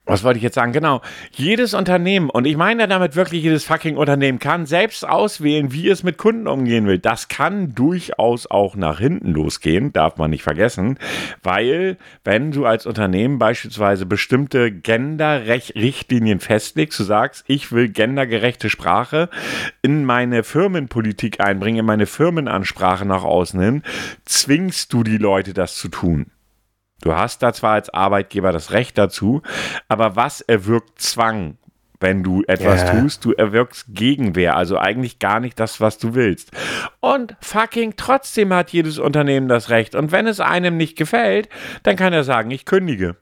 [0.08, 0.72] was wollte ich jetzt sagen?
[0.72, 1.02] Genau.
[1.32, 6.02] Jedes Unternehmen, und ich meine damit wirklich jedes fucking Unternehmen, kann selbst auswählen, wie es
[6.02, 6.98] mit Kunden umgehen will.
[6.98, 10.98] Das kann durchaus auch nach hinten losgehen, darf man nicht vergessen,
[11.42, 19.28] weil wenn du als Unternehmen beispielsweise bestimmte Gender-Richtlinien festlegst, du sagst, ich will gendergerechte Sprache
[19.82, 23.82] in meine Firmenpolitik einbringen, in meine Firmenansprache nach außen hin,
[24.24, 26.26] zwingst du die Leute, das zu tun.
[27.00, 29.42] Du hast da zwar als Arbeitgeber das Recht dazu,
[29.88, 31.56] aber was erwirkt Zwang,
[32.00, 33.00] wenn du etwas yeah.
[33.00, 33.24] tust?
[33.24, 36.50] Du erwirkst Gegenwehr, also eigentlich gar nicht das, was du willst.
[37.00, 39.94] Und fucking trotzdem hat jedes Unternehmen das Recht.
[39.94, 41.48] Und wenn es einem nicht gefällt,
[41.82, 43.16] dann kann er sagen, ich kündige.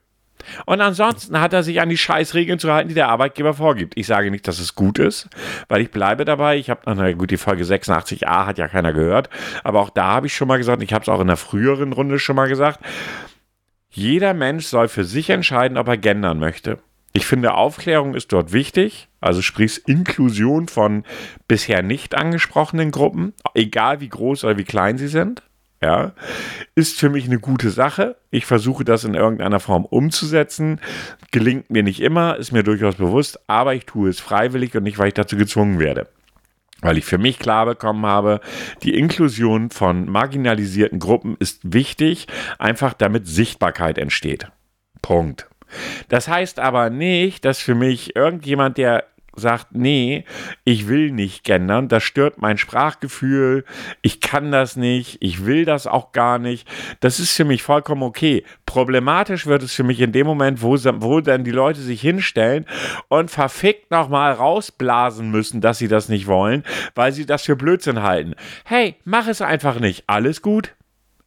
[0.65, 3.95] Und ansonsten hat er sich an die Scheißregeln zu halten, die der Arbeitgeber vorgibt.
[3.97, 5.29] Ich sage nicht, dass es gut ist,
[5.69, 6.57] weil ich bleibe dabei.
[6.57, 9.29] Ich habe, na gut, die Folge 86a hat ja keiner gehört,
[9.65, 11.93] aber auch da habe ich schon mal gesagt, ich habe es auch in der früheren
[11.93, 12.81] Runde schon mal gesagt,
[13.97, 16.79] jeder Mensch soll für sich entscheiden, ob er gendern möchte.
[17.15, 21.05] Ich finde, Aufklärung ist dort wichtig, also sprich Inklusion von
[21.49, 25.43] bisher nicht angesprochenen Gruppen, egal wie groß oder wie klein sie sind.
[25.83, 26.13] Ja,
[26.75, 28.17] ist für mich eine gute Sache.
[28.31, 30.81] Ich versuche das in irgendeiner Form umzusetzen.
[31.33, 34.99] Gelingt mir nicht immer, ist mir durchaus bewusst, aber ich tue es freiwillig und nicht,
[34.99, 36.07] weil ich dazu gezwungen werde
[36.83, 38.41] weil ich für mich klar bekommen habe,
[38.83, 42.27] die Inklusion von marginalisierten Gruppen ist wichtig,
[42.59, 44.49] einfach damit Sichtbarkeit entsteht.
[45.03, 45.49] Punkt.
[46.09, 49.05] Das heißt aber nicht, dass für mich irgendjemand, der
[49.37, 50.25] sagt, nee,
[50.65, 53.65] ich will nicht gendern, das stört mein Sprachgefühl,
[54.03, 56.69] ich kann das nicht, ich will das auch gar nicht,
[57.01, 58.45] das ist für mich vollkommen okay.
[58.65, 62.67] Problematisch wird es für mich in dem Moment, wo, wo dann die Leute sich hinstellen
[63.09, 68.03] und verfickt nochmal rausblasen müssen, dass sie das nicht wollen, weil sie das für Blödsinn
[68.03, 68.35] halten.
[68.65, 70.75] Hey, mach es einfach nicht, alles gut.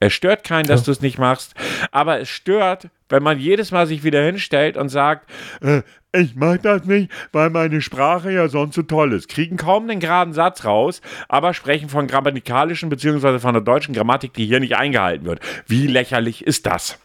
[0.01, 0.85] Es stört keinen, dass ja.
[0.85, 1.55] du es nicht machst,
[1.91, 5.29] aber es stört, wenn man jedes Mal sich wieder hinstellt und sagt,
[5.61, 9.29] äh, ich mach das nicht, weil meine Sprache ja sonst so toll ist.
[9.29, 13.39] Kriegen kaum den geraden Satz raus, aber sprechen von grammatikalischen bzw.
[13.39, 15.41] von der deutschen Grammatik, die hier nicht eingehalten wird.
[15.67, 16.97] Wie lächerlich ist das?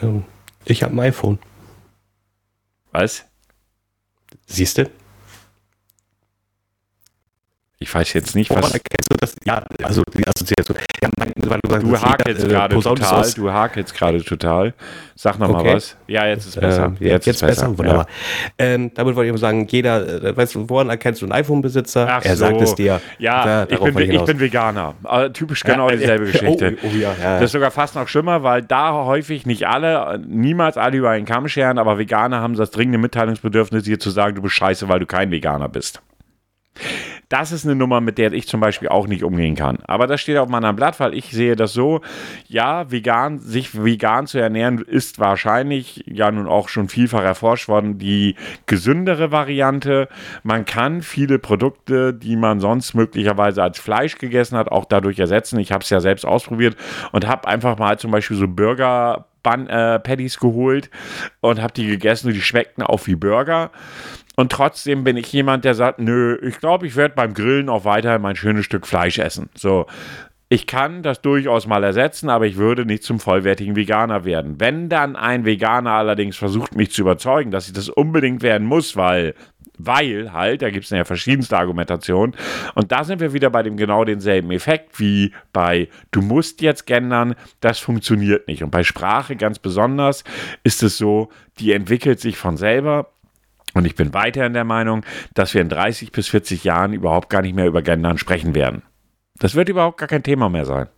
[0.00, 0.24] Ähm,
[0.64, 1.38] ich habe ein iPhone.
[2.92, 3.26] Was?
[4.46, 4.90] Siehst du?
[7.80, 8.72] Ich weiß jetzt nicht, was.
[8.72, 9.34] Erkennst du das?
[9.44, 10.78] Ja, also die Assoziation.
[11.02, 13.30] Ja, mein, weil du, sagst, du hakst jetzt gerade total.
[13.32, 14.74] Du hakst jetzt gerade total.
[15.16, 15.74] Sag noch okay.
[15.74, 15.96] was.
[16.06, 16.94] Ja, jetzt ist besser.
[17.00, 17.68] Äh, jetzt, jetzt ist besser.
[17.68, 17.78] besser.
[17.78, 18.06] Wunderbar.
[18.58, 18.66] Ja.
[18.66, 22.06] Ähm, damit wollte ich sagen, jeder, äh, weißt du, woran erkennst du einen iPhone-Besitzer?
[22.06, 22.46] Er so.
[22.46, 23.00] sagt es dir.
[23.18, 24.94] Ja, ich bin, ich, bin, Veganer.
[25.02, 26.78] Aber typisch genau ja, dieselbe Geschichte.
[26.80, 27.14] Oh, oh, ja.
[27.20, 31.26] Das ist sogar fast noch schlimmer, weil da häufig nicht alle, niemals alle über einen
[31.26, 35.00] Kamm scheren, aber Veganer haben das dringende Mitteilungsbedürfnis, dir zu sagen, du bist scheiße, weil
[35.00, 36.00] du kein Veganer bist.
[37.34, 39.78] Das ist eine Nummer, mit der ich zum Beispiel auch nicht umgehen kann.
[39.88, 42.00] Aber das steht auf meinem Blatt, weil ich sehe das so,
[42.46, 47.98] ja, vegan, sich vegan zu ernähren, ist wahrscheinlich ja nun auch schon vielfach erforscht worden,
[47.98, 50.06] die gesündere Variante.
[50.44, 55.58] Man kann viele Produkte, die man sonst möglicherweise als Fleisch gegessen hat, auch dadurch ersetzen.
[55.58, 56.76] Ich habe es ja selbst ausprobiert
[57.10, 60.90] und habe einfach mal zum Beispiel so Burger Bun, äh, Patties geholt
[61.40, 63.70] und habe die gegessen und die schmeckten auch wie Burger.
[64.36, 67.84] Und trotzdem bin ich jemand, der sagt, nö, ich glaube, ich werde beim Grillen auch
[67.84, 69.48] weiter mein schönes Stück Fleisch essen.
[69.54, 69.86] So.
[70.50, 74.60] Ich kann das durchaus mal ersetzen, aber ich würde nicht zum vollwertigen Veganer werden.
[74.60, 78.94] Wenn dann ein Veganer allerdings versucht, mich zu überzeugen, dass ich das unbedingt werden muss,
[78.94, 79.34] weil,
[79.78, 82.36] weil halt, da gibt es ja verschiedenste Argumentationen.
[82.74, 86.86] Und da sind wir wieder bei dem genau denselben Effekt wie bei du musst jetzt
[86.86, 88.62] gendern, das funktioniert nicht.
[88.62, 90.24] Und bei Sprache ganz besonders
[90.62, 93.13] ist es so, die entwickelt sich von selber
[93.74, 97.42] und ich bin weiterhin der Meinung, dass wir in 30 bis 40 Jahren überhaupt gar
[97.42, 98.82] nicht mehr über Gendern sprechen werden.
[99.38, 100.88] Das wird überhaupt gar kein Thema mehr sein.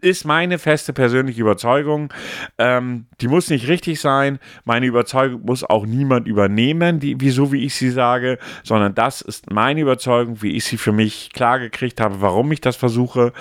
[0.00, 2.12] Ist meine feste persönliche Überzeugung.
[2.58, 4.38] Ähm, die muss nicht richtig sein.
[4.64, 9.22] Meine Überzeugung muss auch niemand übernehmen, die, wie, so wie ich sie sage, sondern das
[9.22, 13.32] ist meine Überzeugung, wie ich sie für mich klar gekriegt habe, warum ich das versuche.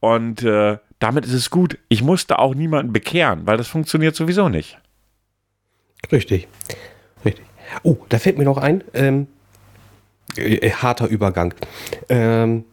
[0.00, 1.78] Und äh, damit ist es gut.
[1.88, 4.76] Ich musste auch niemanden bekehren, weil das funktioniert sowieso nicht.
[6.10, 6.48] Richtig.
[7.82, 8.84] Oh, da fällt mir noch ein.
[8.94, 9.26] Ähm,
[10.36, 11.54] äh, harter Übergang.
[12.08, 12.64] Ähm,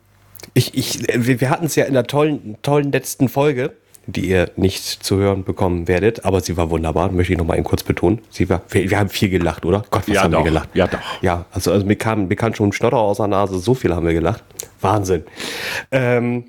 [0.53, 3.73] ich, ich, äh, wir hatten es ja in der tollen, tollen letzten Folge,
[4.07, 7.61] die ihr nicht zu hören bekommen werdet, aber sie war wunderbar, möchte ich noch mal
[7.63, 8.21] kurz betonen.
[8.29, 9.83] Sie war, wir, wir haben viel gelacht, oder?
[9.89, 10.39] Gott, was ja, haben doch.
[10.39, 10.69] wir gelacht?
[10.73, 10.99] Ja, doch.
[11.21, 13.95] Ja, also, also mir, kam, mir kam schon ein Schnotter aus der Nase, so viel
[13.95, 14.43] haben wir gelacht.
[14.81, 15.23] Wahnsinn.
[15.91, 16.45] Ähm,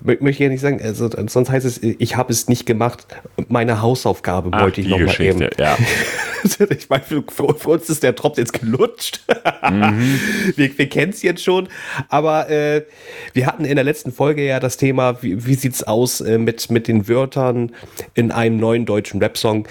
[0.00, 3.06] möchte ich ja nicht sagen, also, sonst heißt es, ich habe es nicht gemacht.
[3.48, 5.48] Meine Hausaufgabe Ach, wollte ich noch mal eben.
[5.58, 5.76] Ja.
[6.70, 9.20] ich meine, für, für, uns ist der Tropf jetzt gelutscht.
[9.68, 10.20] Mhm.
[10.56, 11.68] wir wir kennen es jetzt schon.
[12.08, 12.84] Aber äh,
[13.32, 16.38] wir hatten in der letzten Folge ja das Thema, wie, wie sieht es aus äh,
[16.38, 17.72] mit, mit den Wörtern
[18.14, 19.66] in einem neuen deutschen Rap-Song.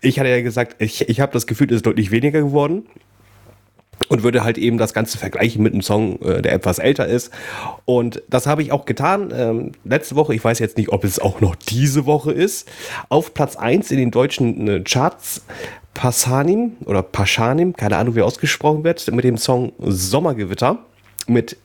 [0.00, 2.86] Ich hatte ja gesagt, ich, ich habe das Gefühl, es ist deutlich weniger geworden
[4.08, 7.30] und würde halt eben das Ganze vergleichen mit einem Song, äh, der etwas älter ist.
[7.84, 9.32] Und das habe ich auch getan.
[9.34, 12.68] Ähm, letzte Woche, ich weiß jetzt nicht, ob es auch noch diese Woche ist,
[13.08, 15.42] auf Platz 1 in den deutschen äh, Charts
[15.94, 20.78] Passanim oder Paschanim, keine Ahnung, wie ausgesprochen wird, mit dem Song Sommergewitter
[21.26, 21.56] mit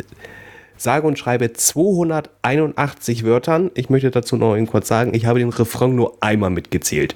[0.78, 3.72] sage und schreibe 281 Wörtern.
[3.74, 7.16] Ich möchte dazu noch kurz sagen, ich habe den Refrain nur einmal mitgezählt.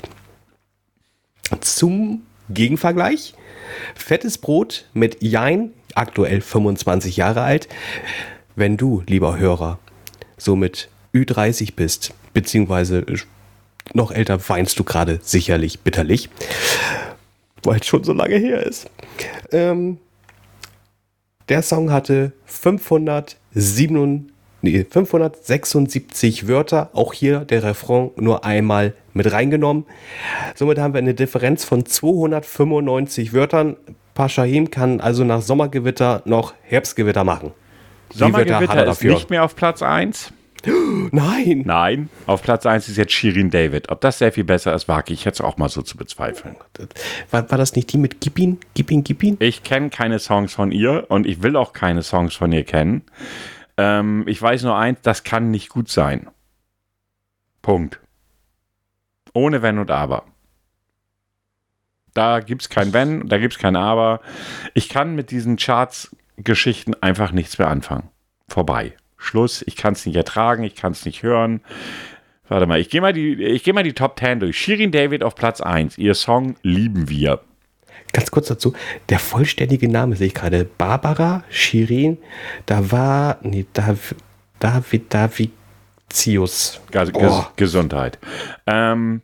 [1.59, 2.23] Zum
[2.53, 3.33] Gegenvergleich
[3.95, 7.67] Fettes Brot mit Jein, aktuell 25 Jahre alt.
[8.55, 9.79] Wenn du, lieber Hörer,
[10.37, 13.05] somit Ü30 bist, beziehungsweise
[13.93, 16.29] noch älter, weinst du gerade sicherlich bitterlich,
[17.63, 18.89] weil es schon so lange her ist.
[19.51, 19.97] Ähm,
[21.49, 26.89] der Song hatte 507 nee, 576 Wörter.
[26.93, 29.85] Auch hier der Refrain nur einmal mit reingenommen.
[30.55, 33.75] Somit haben wir eine Differenz von 295 Wörtern.
[34.13, 37.51] Paschahim kann also nach Sommergewitter noch Herbstgewitter machen.
[38.13, 40.33] Sommergewitter ist nicht mehr auf Platz 1.
[41.11, 41.63] Nein.
[41.65, 43.89] Nein, auf Platz 1 ist jetzt Shirin David.
[43.89, 46.55] Ob das sehr viel besser ist, wage ich jetzt auch mal so zu bezweifeln.
[47.31, 48.59] War, war das nicht die mit Gippin?
[48.73, 49.37] Gippin, Gippin?
[49.39, 53.03] Ich kenne keine Songs von ihr und ich will auch keine Songs von ihr kennen.
[53.81, 56.29] Ähm, ich weiß nur eins, das kann nicht gut sein.
[57.63, 57.99] Punkt.
[59.33, 60.25] Ohne Wenn und Aber.
[62.13, 64.21] Da gibt es kein Wenn, da gibt es kein Aber.
[64.75, 68.09] Ich kann mit diesen Charts-Geschichten einfach nichts mehr anfangen.
[68.47, 68.95] Vorbei.
[69.17, 69.63] Schluss.
[69.65, 71.61] Ich kann es nicht ertragen, ich kann es nicht hören.
[72.47, 74.59] Warte mal, ich gehe mal, die, geh mal die Top 10 durch.
[74.59, 75.97] Shirin David auf Platz 1.
[75.97, 77.41] Ihr Song Lieben wir.
[78.13, 78.73] Ganz kurz dazu,
[79.09, 80.65] der vollständige Name sehe ich gerade.
[80.65, 82.17] Barbara Shirin,
[82.65, 84.15] da war, nee, Dav,
[84.59, 86.81] David Davicius.
[87.13, 87.45] Oh.
[87.55, 88.19] Gesundheit.
[88.67, 89.21] Ähm,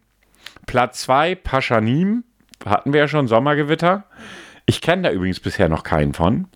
[0.65, 2.23] Platz 2, Paschanim,
[2.65, 4.06] hatten wir ja schon, Sommergewitter.
[4.65, 6.47] Ich kenne da übrigens bisher noch keinen von.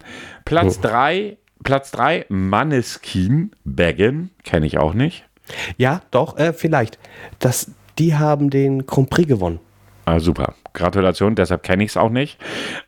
[0.45, 1.63] Platz 3, oh.
[1.63, 5.25] Platz 3, Manneskin, Baggin, kenne ich auch nicht.
[5.77, 6.97] Ja, doch, äh, vielleicht.
[7.39, 9.59] Das, die haben den Grand Prix gewonnen.
[10.05, 10.55] Ah, super.
[10.73, 12.39] Gratulation, deshalb kenne ich es auch nicht.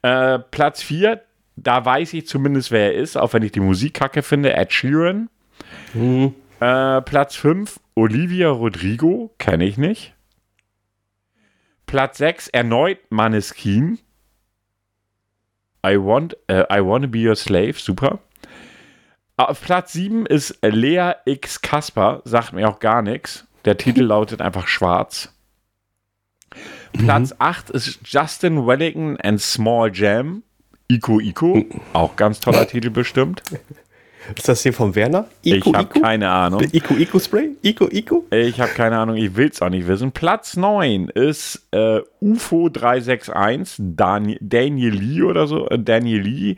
[0.02, 1.22] Äh, Platz 4,
[1.56, 4.56] da weiß ich zumindest, wer er ist, auch wenn ich die Musik kacke finde.
[4.56, 5.30] Ed Sheeran.
[5.94, 6.34] Mhm.
[6.60, 10.14] Äh, Platz 5, Olivia Rodrigo, kenne ich nicht.
[11.86, 14.00] Platz 6, erneut Maneskin.
[15.86, 18.20] I want, uh, I wanna be your slave, super.
[19.36, 23.46] Auf Platz 7 ist Lea X Kasper, sagt mir auch gar nichts.
[23.66, 25.33] Der Titel lautet einfach schwarz.
[26.94, 27.38] Platz mhm.
[27.40, 30.44] 8 ist Justin Wellington and Small Jam.
[30.90, 31.66] Ico Ico.
[31.94, 33.42] Auch ganz toller Titel bestimmt.
[34.36, 35.28] Ist das hier von Werner?
[35.44, 36.64] Ico, ich habe keine Ahnung.
[36.72, 37.52] Ico Ico Spray?
[37.62, 38.26] Ico Ico?
[38.32, 40.12] Ich habe keine Ahnung, ich will es auch nicht wissen.
[40.12, 45.68] Platz 9 ist äh, UFO 361, Dan Daniel Lee oder so.
[45.68, 46.56] Äh, Daniel Lee.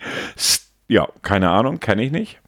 [0.87, 2.39] Ja, keine Ahnung, kenne ich nicht.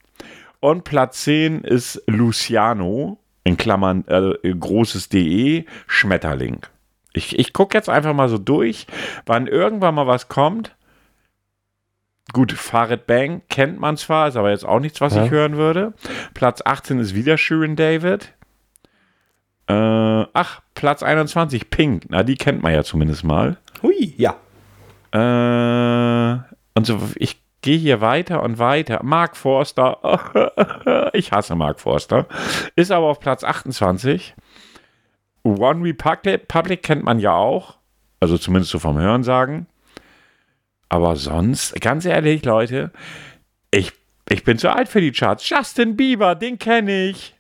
[0.59, 6.59] Und Platz 10 ist Luciano, in Klammern äh, großes DE, Schmetterling.
[7.17, 8.87] Ich, ich gucke jetzt einfach mal so durch,
[9.25, 10.75] wann irgendwann mal was kommt.
[12.33, 15.25] Gut, Farid Bang kennt man zwar, ist aber jetzt auch nichts, was ja.
[15.25, 15.93] ich hören würde.
[16.33, 18.33] Platz 18 ist wieder Shirin David.
[19.67, 19.73] Äh,
[20.33, 22.05] ach, Platz 21, Pink.
[22.09, 23.57] Na, die kennt man ja zumindest mal.
[23.81, 24.35] Hui, ja.
[25.11, 26.39] Äh,
[26.75, 29.01] und so, ich gehe hier weiter und weiter.
[29.03, 32.27] Mark Forster, ich hasse Mark Forster,
[32.75, 34.35] ist aber auf Platz 28.
[35.55, 37.77] One Republic Public kennt man ja auch,
[38.19, 39.67] also zumindest so vom Hörensagen.
[40.89, 42.91] Aber sonst, ganz ehrlich, Leute,
[43.71, 43.91] ich,
[44.29, 45.49] ich bin zu alt für die Charts.
[45.49, 47.35] Justin Bieber, den kenne ich.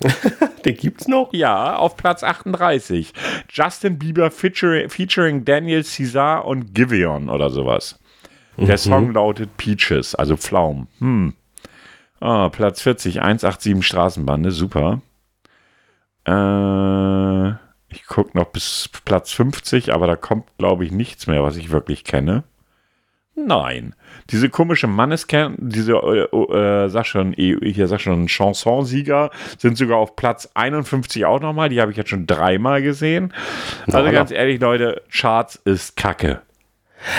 [0.64, 1.32] den gibt's noch?
[1.32, 3.12] Ja, auf Platz 38.
[3.50, 7.98] Justin Bieber featuring, featuring Daniel Caesar und Giveon oder sowas.
[8.56, 8.78] Der mhm.
[8.78, 10.88] Song lautet Peaches, also Pflaum.
[10.98, 11.34] Hm.
[12.20, 15.00] Oh, Platz 40, 187 Straßenbande, super.
[16.26, 17.50] Äh,
[17.88, 21.70] ich gucke noch bis Platz 50, aber da kommt, glaube ich, nichts mehr, was ich
[21.70, 22.44] wirklich kenne.
[23.34, 23.94] Nein.
[24.30, 30.16] Diese komische Manneskern, diese, äh, äh, sag schon, hier sag schon, Chansonsieger sind sogar auf
[30.16, 31.70] Platz 51 auch nochmal.
[31.70, 33.32] Die habe ich jetzt schon dreimal gesehen.
[33.90, 36.42] Also ganz ehrlich, Leute, Charts ist Kacke.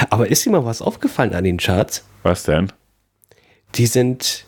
[0.10, 2.08] Aber ist dir mal was aufgefallen an den Charts?
[2.22, 2.72] Was denn?
[3.76, 4.46] Die sind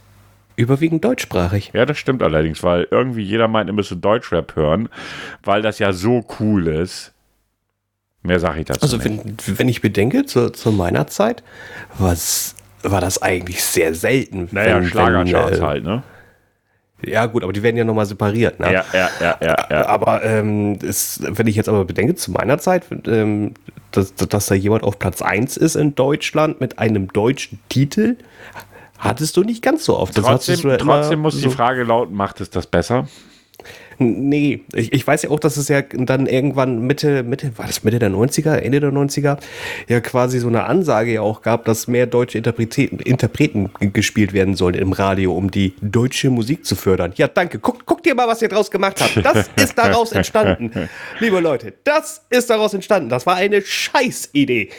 [0.56, 1.72] überwiegend deutschsprachig.
[1.74, 4.89] Ja, das stimmt allerdings, weil irgendwie jeder meint, er müsse Deutschrap hören,
[5.44, 7.12] weil das ja so cool ist.
[8.24, 9.48] Mehr sage ich dazu also, nicht.
[9.48, 11.44] Wenn, wenn ich bedenke, zu, zu meiner Zeit
[11.98, 14.50] was, war das eigentlich sehr selten.
[14.52, 16.04] Naja, Schlagercharts äh, halt, ne?
[17.06, 18.60] Ja, gut, aber die werden ja nochmal separiert.
[18.60, 18.72] Ne?
[18.72, 19.86] Ja, ja, ja, ja, ja.
[19.86, 23.54] Aber ähm, ist, wenn ich jetzt aber bedenke, zu meiner Zeit, ähm,
[23.91, 28.15] dass, dass da jemand auf Platz 1 ist in Deutschland mit einem deutschen Titel,
[28.97, 30.17] hattest du nicht ganz so oft.
[30.17, 33.08] Das trotzdem, ja trotzdem muss so die Frage lauten, macht es das besser?
[33.97, 37.84] Nee, ich, ich weiß ja auch, dass es ja dann irgendwann Mitte, Mitte, war das
[37.84, 39.38] Mitte der 90er, Ende der 90er,
[39.88, 44.55] ja quasi so eine Ansage ja auch gab, dass mehr deutsche Interpreten, Interpreten gespielt werden
[44.55, 47.13] sollen im Radio, um die deutsche Musik zu fördern.
[47.15, 47.60] Ja, danke.
[47.60, 49.25] Guck, guck dir mal, was ihr draus gemacht habt.
[49.25, 50.89] Das ist daraus entstanden.
[51.19, 53.10] Liebe Leute, das ist daraus entstanden.
[53.10, 54.69] Das war eine Scheißidee.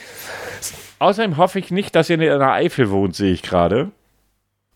[0.99, 3.91] Außerdem hoffe ich nicht, dass ihr in der Eifel wohnt, sehe ich gerade.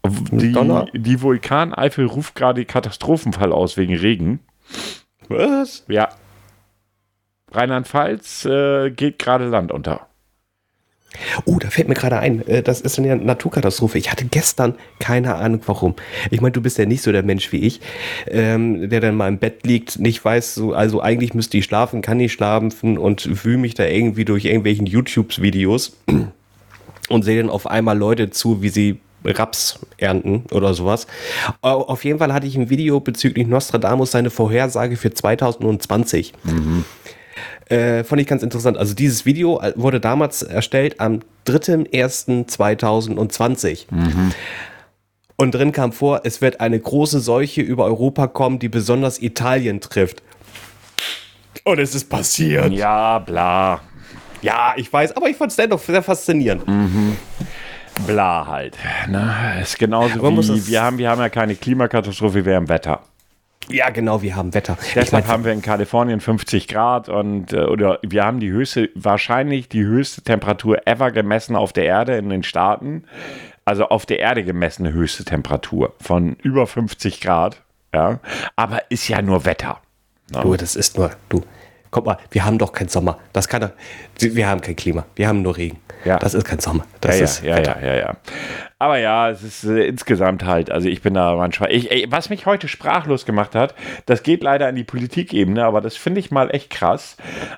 [0.06, 0.54] Die,
[0.94, 4.40] die Vulkaneifel ruft gerade Katastrophenfall aus wegen Regen.
[5.28, 5.84] Was?
[5.88, 6.08] Ja.
[7.52, 10.06] Rheinland-Pfalz äh, geht gerade Land unter.
[11.44, 13.98] Oh, da fällt mir gerade ein, äh, das ist eine Naturkatastrophe.
[13.98, 15.94] Ich hatte gestern keine Ahnung warum.
[16.30, 17.80] Ich meine, du bist ja nicht so der Mensch wie ich,
[18.28, 22.00] ähm, der dann mal im Bett liegt, nicht weiß, so, also eigentlich müsste ich schlafen,
[22.00, 25.96] kann nicht schlafen und wühle mich da irgendwie durch irgendwelchen YouTube-Videos
[27.08, 31.06] und sehe dann auf einmal Leute zu, wie sie Raps ernten oder sowas.
[31.60, 36.32] Auf jeden Fall hatte ich ein Video bezüglich Nostradamus, seine Vorhersage für 2020.
[36.44, 36.84] Mhm.
[37.66, 38.76] Äh, fand ich ganz interessant.
[38.76, 43.86] Also dieses Video wurde damals erstellt am 3.1.2020.
[43.90, 44.32] Mhm.
[45.36, 49.80] Und drin kam vor, es wird eine große Seuche über Europa kommen, die besonders Italien
[49.80, 50.22] trifft.
[51.64, 52.72] Und es ist passiert.
[52.72, 53.80] Ja, bla.
[54.42, 56.66] Ja, ich weiß, aber ich fand es dennoch sehr faszinierend.
[56.66, 57.16] Mhm.
[58.06, 58.76] Bla halt.
[59.08, 59.58] Ne?
[59.60, 63.00] Ist genauso aber wie wir haben, wir haben ja keine Klimakatastrophe, wir haben Wetter.
[63.68, 64.76] Ja, genau, wir haben Wetter.
[64.94, 69.68] Deshalb haben wir in Kalifornien 50 Grad und äh, oder wir haben die höchste, wahrscheinlich
[69.68, 73.04] die höchste Temperatur ever gemessen auf der Erde in den Staaten.
[73.64, 77.62] Also auf der Erde gemessene höchste Temperatur von über 50 Grad.
[77.94, 78.20] Ja,
[78.56, 79.80] aber ist ja nur Wetter.
[80.32, 80.40] Ne?
[80.42, 81.42] Du, das ist nur, du,
[81.90, 83.18] guck mal, wir haben doch keinen Sommer.
[83.32, 83.70] Das kann doch,
[84.18, 85.78] wir haben kein Klima, wir haben nur Regen.
[86.04, 86.18] Ja.
[86.18, 86.86] Das ist kein Sommer.
[87.00, 88.16] Das ja, ist ja, ja, ja, ja,
[88.78, 92.30] Aber ja, es ist äh, insgesamt halt, also ich bin da manchmal, ich, ey, was
[92.30, 93.74] mich heute sprachlos gemacht hat,
[94.06, 97.16] das geht leider in die Politikebene, aber das finde ich mal echt krass.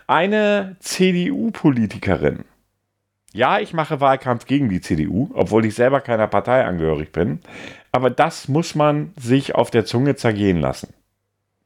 [0.09, 2.45] Eine CDU-Politikerin,
[3.33, 7.41] ja, ich mache Wahlkampf gegen die CDU, obwohl ich selber keiner Partei angehörig bin,
[7.91, 10.93] aber das muss man sich auf der Zunge zergehen lassen.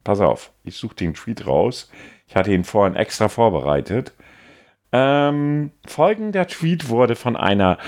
[0.04, 1.90] Pass auf, ich suche den Tweet raus.
[2.26, 4.12] Ich hatte ihn vorhin extra vorbereitet.
[4.92, 7.78] Ähm, folgender Tweet wurde von einer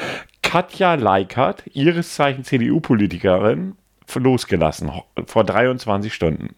[0.42, 3.76] Katja Leikert, ihres Zeichen CDU-Politikerin,
[4.14, 4.90] losgelassen,
[5.26, 6.54] vor 23 Stunden.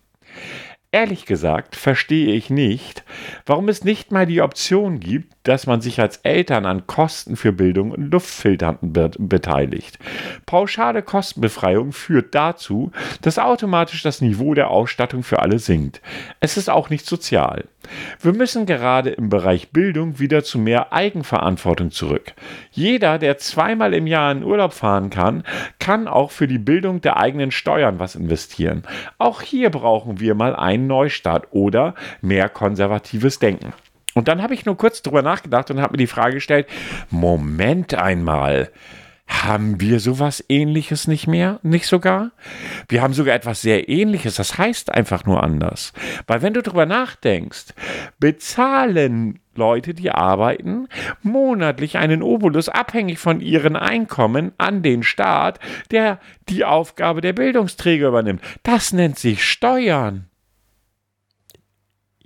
[0.93, 3.05] Ehrlich gesagt verstehe ich nicht,
[3.47, 7.53] warum es nicht mal die Option gibt, dass man sich als Eltern an Kosten für
[7.53, 10.01] Bildung und Luftfiltern be beteiligt.
[10.47, 12.91] Pauschale Kostenbefreiung führt dazu,
[13.23, 16.03] dass automatisch das Niveau der Ausstattung für alle sinkt.
[16.41, 17.67] Es ist auch nicht sozial.
[18.21, 22.33] Wir müssen gerade im Bereich Bildung wieder zu mehr Eigenverantwortung zurück.
[22.71, 25.45] Jeder, der zweimal im Jahr in Urlaub fahren kann,
[25.79, 28.85] kann auch für die Bildung der eigenen Steuern was investieren.
[29.19, 33.73] Auch hier brauchen wir mal einen Neustart oder mehr konservatives Denken.
[34.15, 36.67] Und dann habe ich nur kurz drüber nachgedacht und habe mir die Frage gestellt:
[37.11, 38.71] Moment einmal.
[39.31, 41.61] Haben wir sowas ähnliches nicht mehr?
[41.63, 42.33] Nicht sogar?
[42.89, 45.93] Wir haben sogar etwas sehr ähnliches, das heißt einfach nur anders.
[46.27, 47.67] Weil wenn du drüber nachdenkst,
[48.19, 50.89] bezahlen Leute, die arbeiten,
[51.23, 55.61] monatlich einen Obolus abhängig von ihren Einkommen an den Staat,
[55.93, 56.19] der
[56.49, 58.43] die Aufgabe der Bildungsträger übernimmt.
[58.65, 60.27] Das nennt sich Steuern.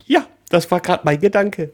[0.06, 1.70] Ja, das war gerade mein Gedanke.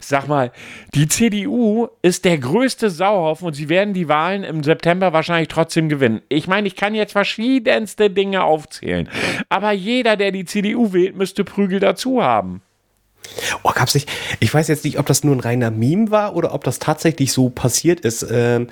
[0.00, 0.52] Sag mal,
[0.94, 5.88] die CDU ist der größte Sauhaufen und sie werden die Wahlen im September wahrscheinlich trotzdem
[5.88, 6.22] gewinnen.
[6.28, 9.08] Ich meine, ich kann jetzt verschiedenste Dinge aufzählen,
[9.48, 12.62] aber jeder, der die CDU wählt, müsste Prügel dazu haben.
[13.62, 14.10] Oh, gab's nicht.
[14.40, 17.32] Ich weiß jetzt nicht, ob das nur ein reiner Meme war oder ob das tatsächlich
[17.32, 18.26] so passiert ist.
[18.30, 18.68] Ähm,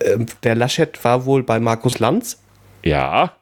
[0.00, 2.38] äh, der Laschet war wohl bei Markus Lanz.
[2.84, 3.32] Ja,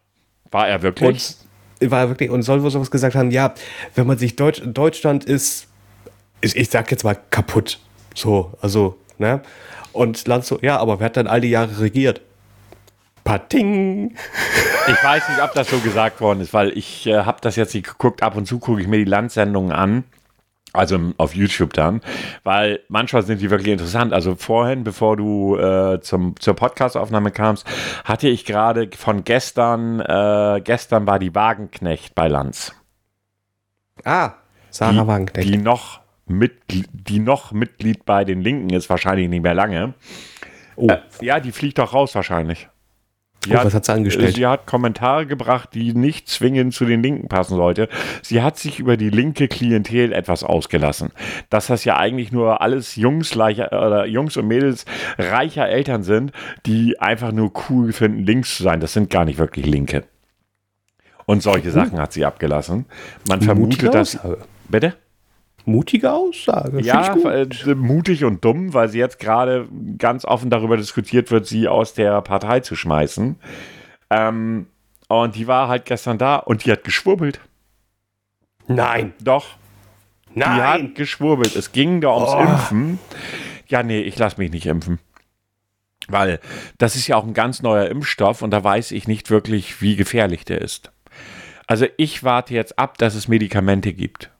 [0.51, 1.34] war er wirklich?
[1.80, 3.55] Und war wirklich und soll wohl sowas gesagt haben, ja,
[3.94, 5.66] wenn man sich Deutsch, Deutschland ist,
[6.41, 7.78] ich, ich sag jetzt mal kaputt.
[8.14, 9.41] So, also, ne?
[9.93, 12.20] Und Land so, ja, aber wer hat dann all die Jahre regiert?
[13.24, 14.14] Pating!
[14.87, 17.74] Ich weiß nicht, ob das so gesagt worden ist, weil ich äh, habe das jetzt
[17.74, 18.22] nicht geguckt.
[18.22, 20.05] Ab und zu gucke ich mir die Landsendungen an.
[20.72, 22.03] Also auf YouTube dann,
[22.45, 24.12] weil manchmal sind die wirklich interessant.
[24.12, 27.66] Also vorhin, bevor du äh, zum, zur Podcastaufnahme kamst,
[28.05, 32.74] hatte ich gerade von gestern, äh, gestern war die Wagenknecht bei Lanz.
[34.05, 34.32] Ah,
[34.70, 35.49] Sarah die, Wagenknecht.
[35.49, 39.95] Die noch, Mitglied, die noch Mitglied bei den Linken ist, wahrscheinlich nicht mehr lange.
[40.77, 40.89] Oh.
[40.89, 42.68] Äh, ja, die fliegt doch raus wahrscheinlich.
[43.45, 44.35] Sie oh, hat, was hat sie angestellt?
[44.35, 47.89] Sie hat Kommentare gebracht, die nicht zwingend zu den Linken passen sollte.
[48.22, 51.12] Sie hat sich über die linke Klientel etwas ausgelassen.
[51.49, 54.85] Dass das ja eigentlich nur alles Jungs, oder Jungs und Mädels
[55.16, 56.33] reicher Eltern sind,
[56.66, 58.81] die einfach nur cool finden, links zu sein.
[58.81, 60.05] Das sind gar nicht wirklich Linke.
[61.24, 62.87] Und solche Sachen hat sie abgelassen.
[63.29, 64.18] Man vermutet, dass.
[64.68, 64.95] Bitte?
[65.67, 66.81] Mutige Aussage.
[66.81, 71.69] Ja, äh, mutig und dumm, weil sie jetzt gerade ganz offen darüber diskutiert wird, sie
[71.69, 73.37] aus der Partei zu schmeißen.
[74.11, 74.67] Ähm,
[75.09, 77.41] und die war halt gestern da und die hat geschwurbelt.
[78.67, 79.12] Nein.
[79.23, 79.57] Doch.
[80.35, 80.57] Nein.
[80.57, 81.55] Die hat geschwurbelt.
[81.57, 82.41] Es ging da ums oh.
[82.41, 82.99] Impfen.
[83.69, 84.99] Ja, nee, ich lasse mich nicht impfen.
[86.09, 86.41] Weil
[86.79, 89.97] das ist ja auch ein ganz neuer Impfstoff und da weiß ich nicht wirklich, wie
[89.97, 90.93] gefährlich der ist.
[91.67, 94.31] Also ich warte jetzt ab, dass es Medikamente gibt.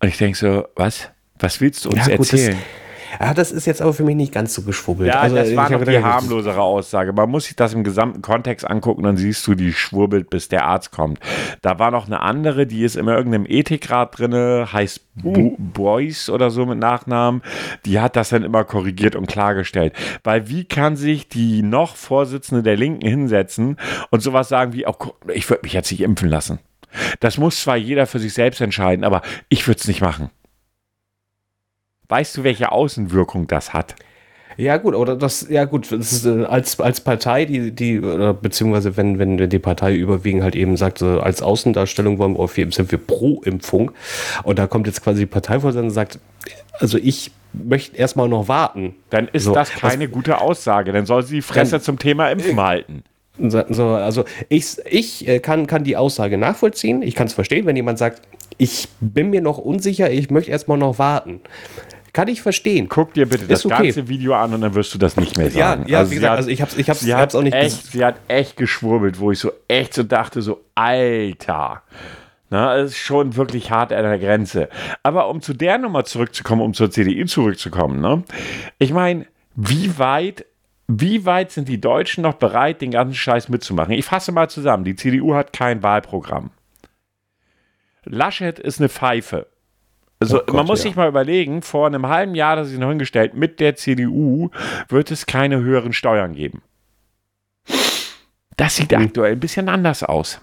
[0.00, 1.10] Und ich denke so, was?
[1.38, 2.52] Was willst du uns ja, gut, erzählen?
[2.52, 2.80] Das,
[3.18, 5.08] ja, das ist jetzt aber für mich nicht ganz so geschwurbelt.
[5.08, 7.12] Ja, also, das war noch die harmlosere Aussage.
[7.12, 10.66] Man muss sich das im gesamten Kontext angucken, dann siehst du, die schwurbelt, bis der
[10.66, 11.18] Arzt kommt.
[11.62, 14.32] Da war noch eine andere, die ist in irgendeinem Ethikrat drin,
[14.72, 15.56] heißt uh.
[15.58, 17.42] Boyce oder so mit Nachnamen.
[17.84, 19.94] Die hat das dann immer korrigiert und klargestellt.
[20.22, 23.76] Weil wie kann sich die noch Vorsitzende der Linken hinsetzen
[24.10, 24.94] und sowas sagen wie, oh,
[25.32, 26.60] ich würde mich jetzt nicht impfen lassen?
[27.20, 30.30] Das muss zwar jeder für sich selbst entscheiden, aber ich würde es nicht machen.
[32.08, 33.94] Weißt du, welche Außenwirkung das hat?
[34.56, 38.96] Ja, gut, oder das, ja gut, das ist äh, als, als Partei, die, die, beziehungsweise
[38.96, 42.98] wenn, wenn die Partei überwiegend halt eben sagt, so als Außendarstellung wollen wir, sind wir
[42.98, 43.92] pro Impfung.
[44.42, 46.18] Und da kommt jetzt quasi die Parteivorsitzende und sagt,
[46.78, 48.94] also ich möchte erstmal noch warten.
[49.08, 50.92] Dann ist so, das keine was, gute Aussage.
[50.92, 53.04] Dann soll sie die Fresse dann, zum Thema Impfen äh, halten.
[53.48, 57.02] So, also ich, ich äh, kann, kann die Aussage nachvollziehen.
[57.02, 58.22] Ich kann es verstehen, wenn jemand sagt,
[58.58, 61.40] ich bin mir noch unsicher, ich möchte erstmal noch warten.
[62.12, 62.88] Kann ich verstehen.
[62.88, 63.84] Guck dir bitte das okay.
[63.84, 65.84] ganze Video an und dann wirst du das nicht mehr sagen.
[65.84, 67.54] Ja, ja also wie gesagt, hat, also ich hab's, ich hab's, sie hab's auch nicht
[67.54, 71.82] echt, Sie hat echt geschwurbelt, wo ich so echt so dachte, so, Alter.
[72.50, 74.68] Na, das ist schon wirklich hart an der Grenze.
[75.04, 78.24] Aber um zu der Nummer zurückzukommen, um zur CDU zurückzukommen, ne?
[78.78, 80.44] Ich meine, wie weit
[80.98, 83.92] wie weit sind die Deutschen noch bereit, den ganzen Scheiß mitzumachen?
[83.92, 84.82] Ich fasse mal zusammen.
[84.82, 86.50] Die CDU hat kein Wahlprogramm.
[88.04, 89.46] Laschet ist eine Pfeife.
[90.18, 90.84] Also oh Gott, man muss ja.
[90.84, 94.50] sich mal überlegen, vor einem halben Jahr, das ist noch hingestellt, mit der CDU
[94.88, 96.60] wird es keine höheren Steuern geben.
[98.56, 99.04] Das sieht mhm.
[99.04, 100.40] aktuell ein bisschen anders aus.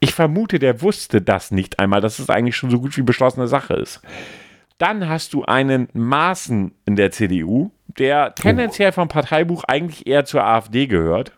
[0.00, 3.46] Ich vermute, der wusste das nicht einmal, dass es eigentlich schon so gut wie beschlossene
[3.46, 4.02] Sache ist.
[4.76, 10.44] Dann hast du einen Maßen in der CDU, der tendenziell vom Parteibuch eigentlich eher zur
[10.44, 11.32] AfD gehört,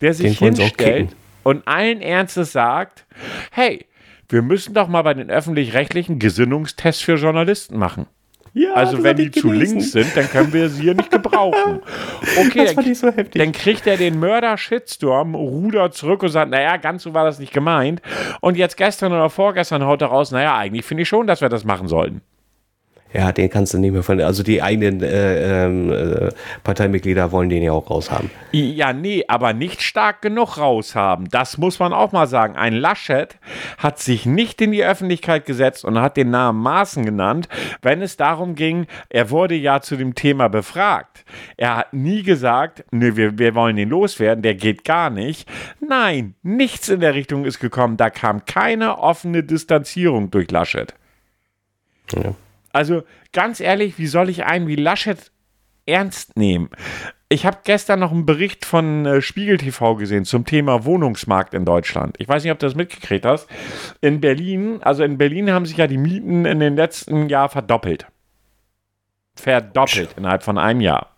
[0.00, 3.06] der sich hinstellt und allen Ernstes sagt,
[3.50, 3.86] hey,
[4.28, 8.06] wir müssen doch mal bei den öffentlich-rechtlichen Gesinnungstests für Journalisten machen.
[8.54, 11.80] Ja, also wenn die zu links sind, dann können wir sie hier nicht gebrauchen.
[12.38, 17.14] Okay, dann, so dann, kriegt er den Mörder-Shitstorm, rudert zurück und sagt, naja, ganz so
[17.14, 18.00] war das nicht gemeint.
[18.40, 21.48] Und jetzt gestern oder vorgestern haut er raus, naja, eigentlich finde ich schon, dass wir
[21.48, 22.20] das machen sollten.
[23.12, 24.20] Ja, den kannst du nicht mehr von.
[24.20, 26.28] Also die eigenen äh, ähm, äh,
[26.62, 28.30] Parteimitglieder wollen den ja auch raushaben.
[28.52, 31.28] Ja, nee, aber nicht stark genug raushaben.
[31.30, 32.56] Das muss man auch mal sagen.
[32.56, 33.38] Ein Laschet
[33.78, 37.48] hat sich nicht in die Öffentlichkeit gesetzt und hat den Namen Maaßen genannt,
[37.80, 41.24] wenn es darum ging, er wurde ja zu dem Thema befragt.
[41.56, 45.48] Er hat nie gesagt, nö, wir, wir wollen ihn loswerden, der geht gar nicht.
[45.80, 47.96] Nein, nichts in der Richtung ist gekommen.
[47.96, 50.94] Da kam keine offene Distanzierung durch Laschet.
[52.12, 52.34] Ja.
[52.72, 53.02] Also
[53.32, 55.30] ganz ehrlich, wie soll ich einen wie Laschet
[55.86, 56.70] ernst nehmen?
[57.30, 61.66] Ich habe gestern noch einen Bericht von äh, Spiegel TV gesehen zum Thema Wohnungsmarkt in
[61.66, 62.16] Deutschland.
[62.18, 63.48] Ich weiß nicht, ob du das mitgekriegt hast.
[64.00, 68.06] In Berlin, also in Berlin haben sich ja die Mieten in den letzten Jahren verdoppelt.
[69.36, 71.17] Verdoppelt innerhalb von einem Jahr.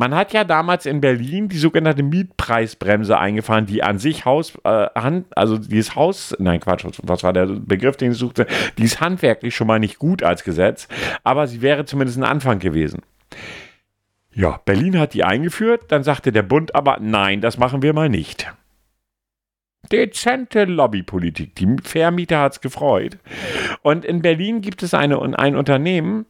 [0.00, 4.86] Man hat ja damals in Berlin die sogenannte Mietpreisbremse eingefahren, die an sich Haus, äh,
[4.94, 8.46] Hand, also dieses Haus, nein Quatsch, was war der Begriff, den ich suchte,
[8.78, 10.88] die ist handwerklich schon mal nicht gut als Gesetz,
[11.22, 13.02] aber sie wäre zumindest ein Anfang gewesen.
[14.32, 18.08] Ja, Berlin hat die eingeführt, dann sagte der Bund aber, nein, das machen wir mal
[18.08, 18.50] nicht.
[19.92, 21.54] Dezente Lobbypolitik.
[21.56, 23.18] Die Vermieter hat es gefreut.
[23.82, 26.24] Und in Berlin gibt es eine, ein Unternehmen,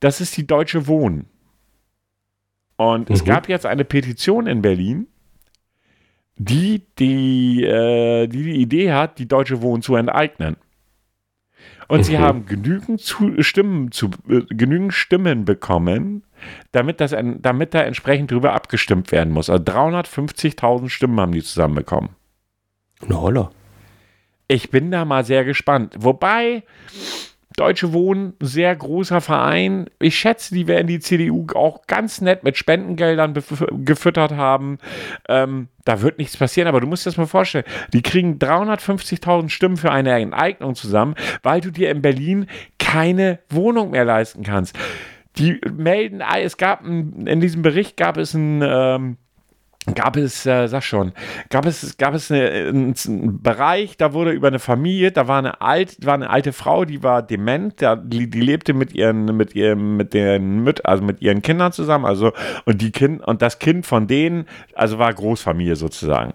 [0.00, 1.26] das ist die Deutsche Wohnen.
[2.78, 3.14] Und mhm.
[3.14, 5.08] es gab jetzt eine Petition in Berlin,
[6.36, 10.56] die die, äh, die, die Idee hat, die Deutsche Wohnen zu enteignen.
[11.88, 12.04] Und mhm.
[12.04, 16.22] sie haben genügend zu, Stimmen, zu, äh, genügend Stimmen bekommen,
[16.70, 19.50] damit, das, damit da entsprechend drüber abgestimmt werden muss.
[19.50, 22.10] Also 350.000 Stimmen haben die zusammenbekommen.
[23.08, 23.50] Na holla.
[24.46, 25.94] Ich bin da mal sehr gespannt.
[25.98, 26.62] Wobei,
[27.58, 29.90] Deutsche Wohnen, sehr großer Verein.
[29.98, 33.34] Ich schätze, die werden die CDU auch ganz nett mit Spendengeldern
[33.84, 34.78] gefüttert haben.
[35.28, 37.64] Ähm, da wird nichts passieren, aber du musst dir das mal vorstellen.
[37.92, 42.46] Die kriegen 350.000 Stimmen für eine Enteignung zusammen, weil du dir in Berlin
[42.78, 44.78] keine Wohnung mehr leisten kannst.
[45.36, 49.16] Die melden, es gab in diesem Bericht gab es ein, ähm,
[49.94, 51.12] gab es, äh, sag schon,
[51.50, 55.38] gab es, gab es eine, einen, einen, Bereich, da wurde über eine Familie, da war
[55.38, 59.54] eine, alt, war eine alte Frau, die war dement, die, die lebte mit ihren, mit
[59.54, 62.32] ihrem, mit den, mit, also mit ihren Kindern zusammen, also,
[62.64, 66.34] und die Kind, und das Kind von denen, also war Großfamilie sozusagen.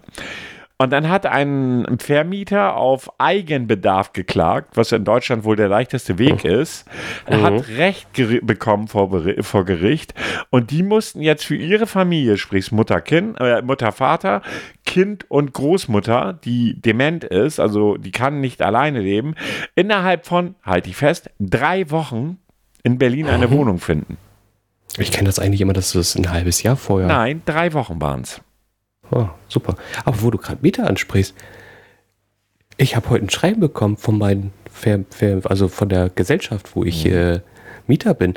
[0.76, 6.42] Und dann hat ein Vermieter auf Eigenbedarf geklagt, was in Deutschland wohl der leichteste Weg
[6.42, 6.50] mhm.
[6.50, 6.84] ist.
[7.26, 7.42] Er mhm.
[7.44, 8.08] hat Recht
[8.42, 10.14] bekommen vor, vor, Gericht
[10.50, 14.42] und die mussten jetzt für ihre Familie, sprich Mutter, kind, äh, Mutter, Vater,
[14.84, 19.36] Kind und Großmutter, die dement ist, also die kann nicht alleine leben,
[19.76, 22.38] innerhalb von, halte ich fest, drei Wochen
[22.82, 23.52] in Berlin eine mhm.
[23.52, 24.16] Wohnung finden.
[24.98, 27.06] Ich kenne das eigentlich immer, dass das ein halbes Jahr vorher.
[27.08, 28.40] Nein, drei Wochen waren es.
[29.14, 29.76] Oh, super.
[30.04, 31.34] Aber wo du gerade Mieter ansprichst,
[32.76, 34.52] ich habe heute ein Schreiben bekommen von meinen,
[35.44, 37.12] also von der Gesellschaft, wo ich mhm.
[37.12, 37.40] äh,
[37.86, 38.34] Mieter bin.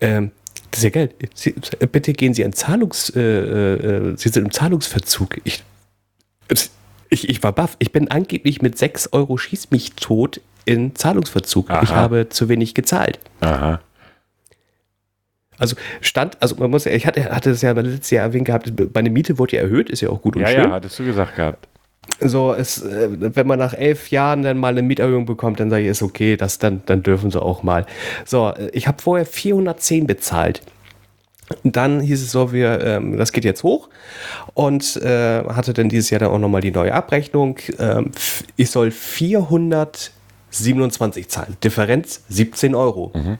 [0.00, 0.30] Ähm,
[0.70, 1.92] das ist ja Geld.
[1.92, 5.38] Bitte gehen Sie in Zahlungs, äh, äh, Sie sind im Zahlungsverzug.
[5.44, 5.62] Ich,
[7.10, 7.76] ich, ich war baff.
[7.78, 11.70] Ich bin angeblich mit 6 Euro schieß mich tot in Zahlungsverzug.
[11.70, 11.82] Aha.
[11.82, 13.20] Ich habe zu wenig gezahlt.
[13.40, 13.80] Aha.
[15.58, 19.10] Also stand, also man muss ich hatte, hatte es ja letztes Jahr erwähnt gehabt, meine
[19.10, 20.58] Miete wurde ja erhöht, ist ja auch gut und ja, schön.
[20.58, 21.68] Ja, ja, hattest du gesagt gehabt.
[22.20, 25.84] So, es, äh, wenn man nach elf Jahren dann mal eine Mieterhöhung bekommt, dann sage
[25.84, 27.86] ich, ist okay, das, dann, dann dürfen sie auch mal.
[28.24, 30.62] So, äh, ich habe vorher 410 bezahlt.
[31.62, 33.88] Dann hieß es so, wir, ähm, das geht jetzt hoch
[34.54, 37.58] und äh, hatte dann dieses Jahr dann auch nochmal die neue Abrechnung.
[37.78, 38.10] Ähm,
[38.56, 41.56] ich soll 427 zahlen.
[41.62, 43.12] Differenz 17 Euro.
[43.14, 43.38] Mhm.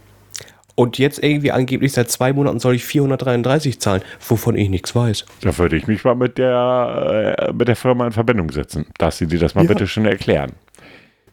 [0.76, 5.24] Und jetzt irgendwie angeblich seit zwei Monaten soll ich 433 zahlen, wovon ich nichts weiß.
[5.40, 9.16] Da würde ich mich mal mit der, äh, mit der Firma in Verbindung setzen, dass
[9.16, 9.68] sie dir das mal ja.
[9.68, 10.52] bitte schon erklären.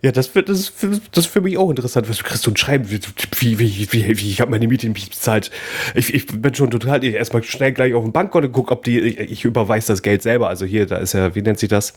[0.01, 2.09] Ja, das, wird, das, ist für, das ist für mich auch interessant.
[2.09, 2.89] Was kriegst du ein Schreiben?
[2.89, 2.99] Wie,
[3.39, 5.51] wie, wie, wie, wie ich habe meine Miete nicht bezahlt.
[5.93, 8.99] Ich, ich bin schon total, ich erstmal schnell gleich auf den Bankkonto guck, ob die,
[8.99, 10.49] ich, ich überweise das Geld selber.
[10.49, 11.93] Also hier, da ist ja, wie nennt sich das?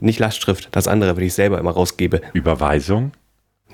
[0.00, 2.20] Nicht Lastschrift, das andere, wenn ich selber immer rausgebe.
[2.32, 3.12] Überweisung?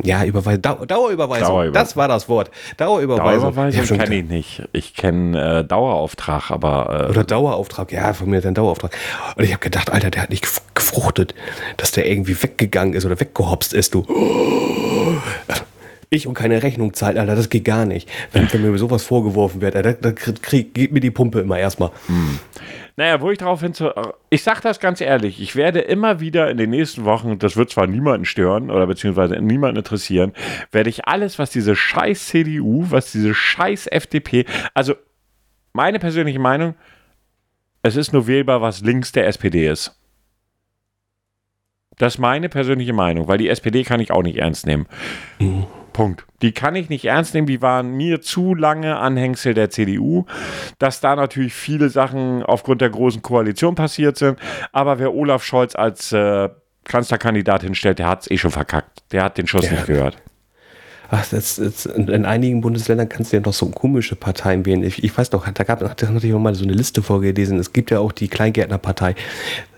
[0.04, 1.48] Ja, Überweisung, Dau Dauerüberweisung.
[1.48, 1.72] Dauerüberweisung.
[1.72, 2.50] Das war das Wort.
[2.76, 3.54] Dauerüberweisung.
[3.54, 4.62] Dauerüberweisung kenne ich nicht.
[4.72, 7.06] Ich kenne äh, Dauerauftrag, aber.
[7.06, 8.96] Äh Oder Dauerauftrag, ja, von mir ist ein Dauerauftrag.
[9.36, 11.34] Und ich habe gedacht, Alter, der hat nicht gefruchtet,
[11.76, 14.06] dass der irgendwie weggegangen ist oder weggehopst ist, du.
[16.12, 18.08] Ich und keine Rechnung zahlt, Alter, das geht gar nicht.
[18.32, 21.90] Wenn, wenn mir sowas vorgeworfen wird, da, da krieg, geht mir die Pumpe immer erstmal.
[22.06, 22.40] Hm.
[23.00, 23.94] Naja, wo ich darauf hin zu.
[24.28, 27.70] Ich sag das ganz ehrlich, ich werde immer wieder in den nächsten Wochen, das wird
[27.70, 30.34] zwar niemanden stören oder beziehungsweise niemanden interessieren,
[30.70, 34.44] werde ich alles, was diese scheiß CDU, was diese scheiß FDP,
[34.74, 34.96] also
[35.72, 36.74] meine persönliche Meinung,
[37.82, 39.98] es ist nur wählbar, was links der SPD ist.
[41.96, 44.86] Das ist meine persönliche Meinung, weil die SPD kann ich auch nicht ernst nehmen.
[45.38, 45.64] Mhm.
[45.92, 46.24] Punkt.
[46.42, 47.46] Die kann ich nicht ernst nehmen.
[47.46, 50.24] Die waren mir zu lange Anhängsel der CDU.
[50.78, 54.38] Dass da natürlich viele Sachen aufgrund der großen Koalition passiert sind.
[54.72, 56.48] Aber wer Olaf Scholz als äh,
[56.84, 59.02] Kanzlerkandidat hinstellt, der hat es eh schon verkackt.
[59.12, 59.72] Der hat den Schuss ja.
[59.72, 60.16] nicht gehört.
[61.12, 64.84] Ach, das, das, in einigen Bundesländern kannst du ja noch so komische Parteien wählen.
[64.84, 67.58] Ich, ich weiß noch, da gab da hatte ich mal so eine Liste vorgelesen.
[67.58, 69.16] Es gibt ja auch die Kleingärtnerpartei.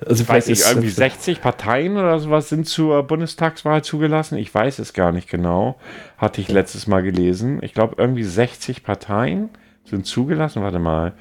[0.05, 4.37] Also ich weiß nicht, irgendwie 60 Parteien oder sowas sind zur Bundestagswahl zugelassen.
[4.37, 5.77] Ich weiß es gar nicht genau.
[6.19, 7.61] Hatte ich letztes Mal gelesen.
[7.63, 9.49] Ich glaube, irgendwie 60 Parteien
[9.85, 10.63] sind zugelassen.
[10.63, 11.15] Warte mal.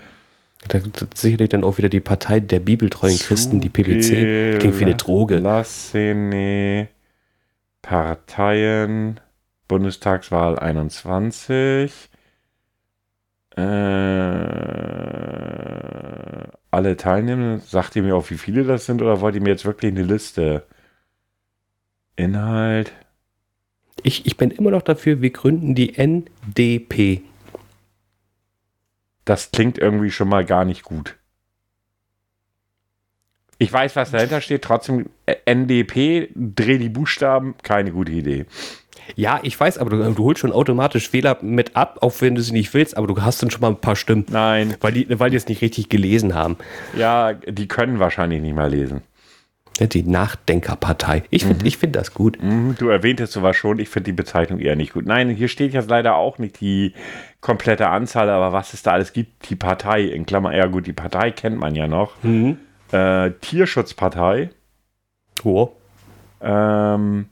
[0.68, 0.80] Da
[1.16, 5.38] sicherlich dann auch wieder die Partei der bibeltreuen Christen, die PPC, gegen viele Droge.
[5.38, 6.89] Lassene
[7.82, 9.22] Parteien.
[9.72, 12.09] Bundestagswahl 21.
[13.55, 13.61] Äh,
[16.72, 19.63] alle Teilnehmer, sagt ihr mir auch, wie viele das sind, oder wollt ihr mir jetzt
[19.63, 20.67] wirklich eine Liste?
[22.17, 22.91] Inhalt.
[24.03, 27.22] Ich, ich bin immer noch dafür, wir gründen die NDP.
[29.24, 31.15] Das klingt irgendwie schon mal gar nicht gut.
[33.57, 35.11] Ich weiß, was dahinter steht, trotzdem
[35.45, 38.47] NDP, dreh die Buchstaben, keine gute Idee.
[39.16, 42.41] Ja, ich weiß, aber du, du, holst schon automatisch Wähler mit ab, auch wenn du
[42.41, 44.26] sie nicht willst, aber du hast dann schon mal ein paar Stimmen.
[44.30, 44.76] Nein.
[44.82, 46.57] Weil die, weil die es nicht richtig gelesen haben.
[46.97, 49.01] Ja, die können wahrscheinlich nicht mal lesen.
[49.80, 51.24] Die Nachdenkerpartei.
[51.30, 51.72] Ich finde mhm.
[51.72, 52.38] find das gut.
[52.41, 55.05] Mhm, du erwähntest sowas schon, ich finde die Bezeichnung eher nicht gut.
[55.05, 56.93] Nein, hier steht jetzt leider auch nicht die
[57.39, 60.93] komplette Anzahl, aber was es da alles gibt, die Partei, in Klammer, ja gut, die
[60.93, 62.12] Partei kennt man ja noch.
[62.22, 62.57] Mhm.
[62.91, 64.49] Äh, Tierschutzpartei.
[65.43, 65.70] Oh.
[66.41, 67.28] Ähm,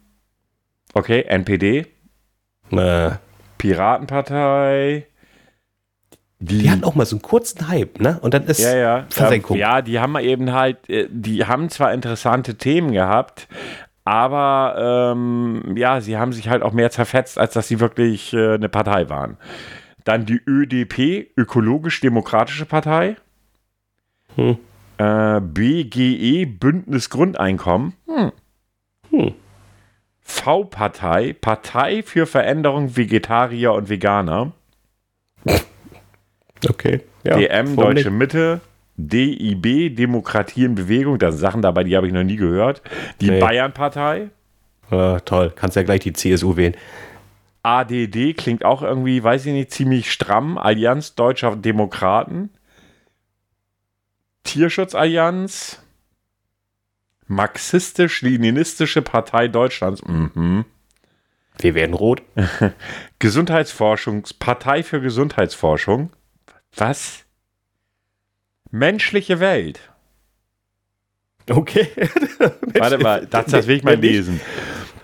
[0.93, 1.87] Okay, NPD.
[2.71, 3.11] Äh.
[3.59, 5.05] Piratenpartei.
[6.39, 8.17] Die, die hatten auch mal so einen kurzen Hype, ne?
[8.21, 9.05] Und dann ist ja, ja.
[9.09, 9.57] Versenkung.
[9.57, 13.49] Ja, die haben eben halt, äh, die haben zwar interessante Themen gehabt,
[14.05, 18.53] aber ähm, ja, sie haben sich halt auch mehr zerfetzt, als dass sie wirklich äh,
[18.53, 19.37] eine Partei waren.
[20.05, 23.17] Dann die ÖDP, Ökologisch-Demokratische Partei.
[24.35, 24.57] Hm.
[24.97, 27.93] Äh, BGE, Bündnis Grundeinkommen.
[28.07, 28.31] Hm.
[29.09, 29.33] Hm.
[30.29, 34.53] V-Partei, Partei für Veränderung Vegetarier und Veganer.
[36.67, 37.01] Okay.
[37.23, 38.61] Ja, DM, Deutsche Mitte,
[38.95, 42.81] DIB, Demokratie in Bewegung, das sind Sachen dabei, die habe ich noch nie gehört.
[43.21, 43.39] Die nee.
[43.39, 44.29] Bayern-Partei.
[44.91, 46.75] Ah, toll, kannst ja gleich die CSU wählen.
[47.63, 50.57] ADD klingt auch irgendwie, weiß ich nicht, ziemlich stramm.
[50.57, 52.51] Allianz Deutscher Demokraten.
[54.43, 55.81] Tierschutzallianz.
[57.29, 60.03] Marxistisch-Leninistische Partei Deutschlands.
[60.03, 60.65] Mhm.
[61.59, 62.23] Wir werden rot.
[63.19, 66.11] Gesundheitsforschungspartei für Gesundheitsforschung.
[66.75, 67.25] Was?
[68.71, 69.79] Menschliche Welt.
[71.49, 71.87] Okay.
[72.73, 74.41] Warte mal, das, das will ich mal lesen.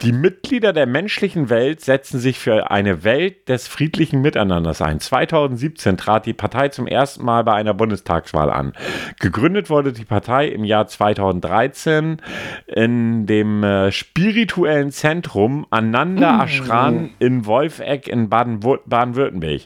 [0.06, 5.00] Die Mitglieder der menschlichen Welt setzen sich für eine Welt des friedlichen Miteinanders ein.
[5.00, 8.74] 2017 trat die Partei zum ersten Mal bei einer Bundestagswahl an.
[9.20, 12.22] Gegründet wurde die Partei im Jahr 2013
[12.68, 19.62] in dem äh, spirituellen Zentrum Ananda Ashran in Wolfegg in Baden-Württemberg.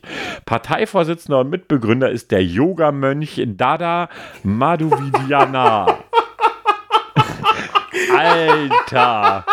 [0.46, 4.08] Parteivorsitzender und Mitbegründer ist der Yoga-Mönch Dada
[4.44, 5.86] Madhuvidyana.
[8.18, 9.44] Alter!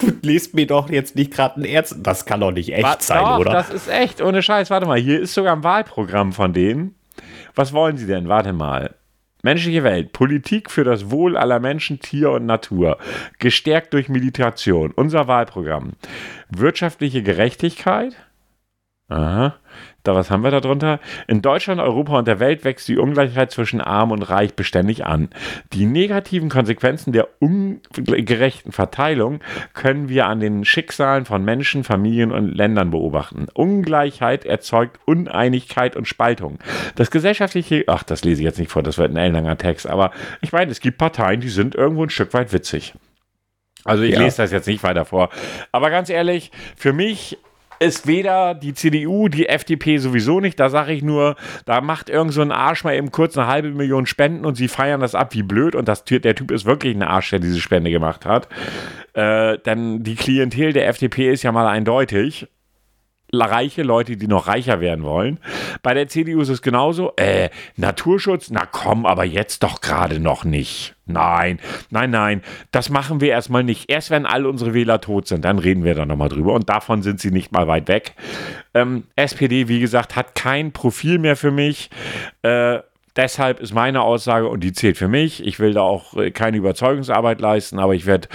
[0.00, 1.96] Du liest mir doch jetzt nicht gerade ein Ernst.
[2.02, 3.52] Das kann doch nicht echt Was, sein, doch, oder?
[3.52, 4.70] Das ist echt, ohne Scheiß.
[4.70, 6.94] Warte mal, hier ist sogar ein Wahlprogramm von denen.
[7.54, 8.28] Was wollen sie denn?
[8.28, 8.94] Warte mal.
[9.42, 12.98] Menschliche Welt, Politik für das Wohl aller Menschen, Tier und Natur,
[13.40, 15.94] gestärkt durch Meditation, unser Wahlprogramm.
[16.48, 18.14] Wirtschaftliche Gerechtigkeit,
[19.12, 19.56] Aha.
[20.02, 20.98] Da, was haben wir da drunter?
[21.28, 25.28] In Deutschland, Europa und der Welt wächst die Ungleichheit zwischen Arm und Reich beständig an.
[25.72, 29.40] Die negativen Konsequenzen der ungerechten Verteilung
[29.74, 33.46] können wir an den Schicksalen von Menschen, Familien und Ländern beobachten.
[33.54, 36.58] Ungleichheit erzeugt Uneinigkeit und Spaltung.
[36.96, 40.10] Das gesellschaftliche, ach, das lese ich jetzt nicht vor, das wird ein ellenlanger Text, aber
[40.40, 42.94] ich meine, es gibt Parteien, die sind irgendwo ein Stück weit witzig.
[43.84, 44.20] Also ich ja.
[44.20, 45.30] lese das jetzt nicht weiter vor.
[45.72, 47.38] Aber ganz ehrlich, für mich
[47.82, 50.58] ist weder die CDU, die FDP sowieso nicht.
[50.58, 53.70] Da sage ich nur, da macht irgend so ein Arsch mal eben kurz eine halbe
[53.70, 55.74] Million Spenden und sie feiern das ab wie blöd.
[55.74, 58.48] Und das, der Typ ist wirklich ein Arsch, der diese Spende gemacht hat.
[59.14, 62.48] Äh, denn die Klientel der FDP ist ja mal eindeutig
[63.40, 65.38] reiche Leute, die noch reicher werden wollen.
[65.82, 67.12] Bei der CDU ist es genauso.
[67.16, 68.50] Äh, Naturschutz?
[68.50, 70.94] Na komm, aber jetzt doch gerade noch nicht.
[71.06, 71.58] Nein,
[71.90, 73.90] nein, nein, das machen wir erstmal nicht.
[73.90, 76.52] Erst wenn alle unsere Wähler tot sind, dann reden wir da nochmal drüber.
[76.52, 78.14] Und davon sind sie nicht mal weit weg.
[78.74, 81.90] Ähm, SPD, wie gesagt, hat kein Profil mehr für mich.
[82.42, 82.80] Äh,
[83.14, 86.56] Deshalb ist meine Aussage, und die zählt für mich, ich will da auch äh, keine
[86.56, 88.28] Überzeugungsarbeit leisten, aber ich werde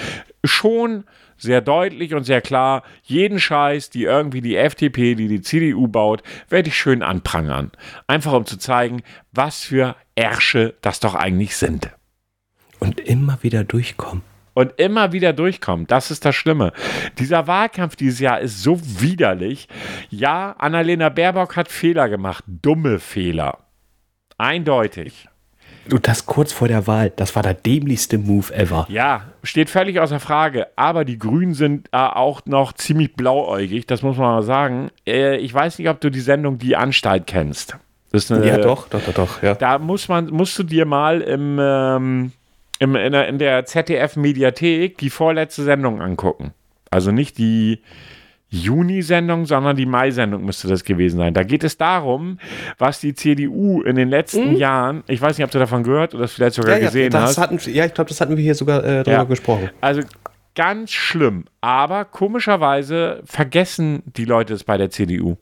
[0.43, 1.05] schon
[1.37, 6.23] sehr deutlich und sehr klar, jeden Scheiß, die irgendwie die FDP, die die CDU baut,
[6.49, 7.71] werde ich schön anprangern.
[8.07, 11.89] Einfach um zu zeigen, was für Ärsche das doch eigentlich sind.
[12.79, 14.23] Und immer wieder durchkommen.
[14.53, 15.85] Und immer wieder durchkommen.
[15.85, 16.73] Das ist das Schlimme.
[17.19, 19.67] Dieser Wahlkampf dieses Jahr ist so widerlich.
[20.09, 22.43] Ja, Annalena Baerbock hat Fehler gemacht.
[22.47, 23.59] Dumme Fehler.
[24.39, 25.27] Eindeutig.
[25.91, 28.87] Und das kurz vor der Wahl, das war der dämlichste Move ever.
[28.89, 30.67] Ja, steht völlig außer Frage.
[30.75, 34.89] Aber die Grünen sind äh, auch noch ziemlich blauäugig, das muss man mal sagen.
[35.05, 37.77] Äh, ich weiß nicht, ob du die Sendung Die Anstalt kennst.
[38.29, 39.43] Eine, ja, doch, doch, doch, doch.
[39.43, 39.53] Ja.
[39.53, 42.31] Da muss man, musst du dir mal im, ähm,
[42.79, 46.53] im, in der, in der ZDF-Mediathek die vorletzte Sendung angucken.
[46.89, 47.81] Also nicht die,
[48.49, 51.33] Juni-Sendung, sondern die Mai-Sendung müsste das gewesen sein.
[51.33, 52.39] Da geht es darum,
[52.77, 54.55] was die CDU in den letzten mhm.
[54.55, 57.13] Jahren, ich weiß nicht, ob du davon gehört oder das vielleicht sogar ja, ja, gesehen
[57.13, 57.37] hast.
[57.37, 59.23] Hatten, ja, ich glaube, das hatten wir hier sogar äh, darüber ja.
[59.23, 59.69] gesprochen.
[59.81, 60.01] Also
[60.55, 61.45] ganz schlimm.
[61.61, 65.37] Aber komischerweise vergessen die Leute es bei der CDU.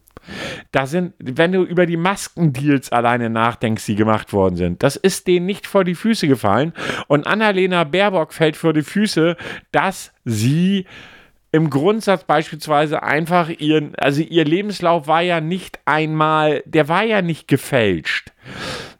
[0.71, 5.27] Da sind, wenn du über die Maskendeals alleine nachdenkst, die gemacht worden sind, das ist
[5.27, 6.73] denen nicht vor die Füße gefallen.
[7.07, 9.37] Und Annalena Baerbock fällt vor die Füße,
[9.71, 10.85] dass sie
[11.55, 17.21] im Grundsatz beispielsweise einfach ihren, also ihr Lebenslauf war ja nicht einmal, der war ja
[17.21, 18.33] nicht gefälscht.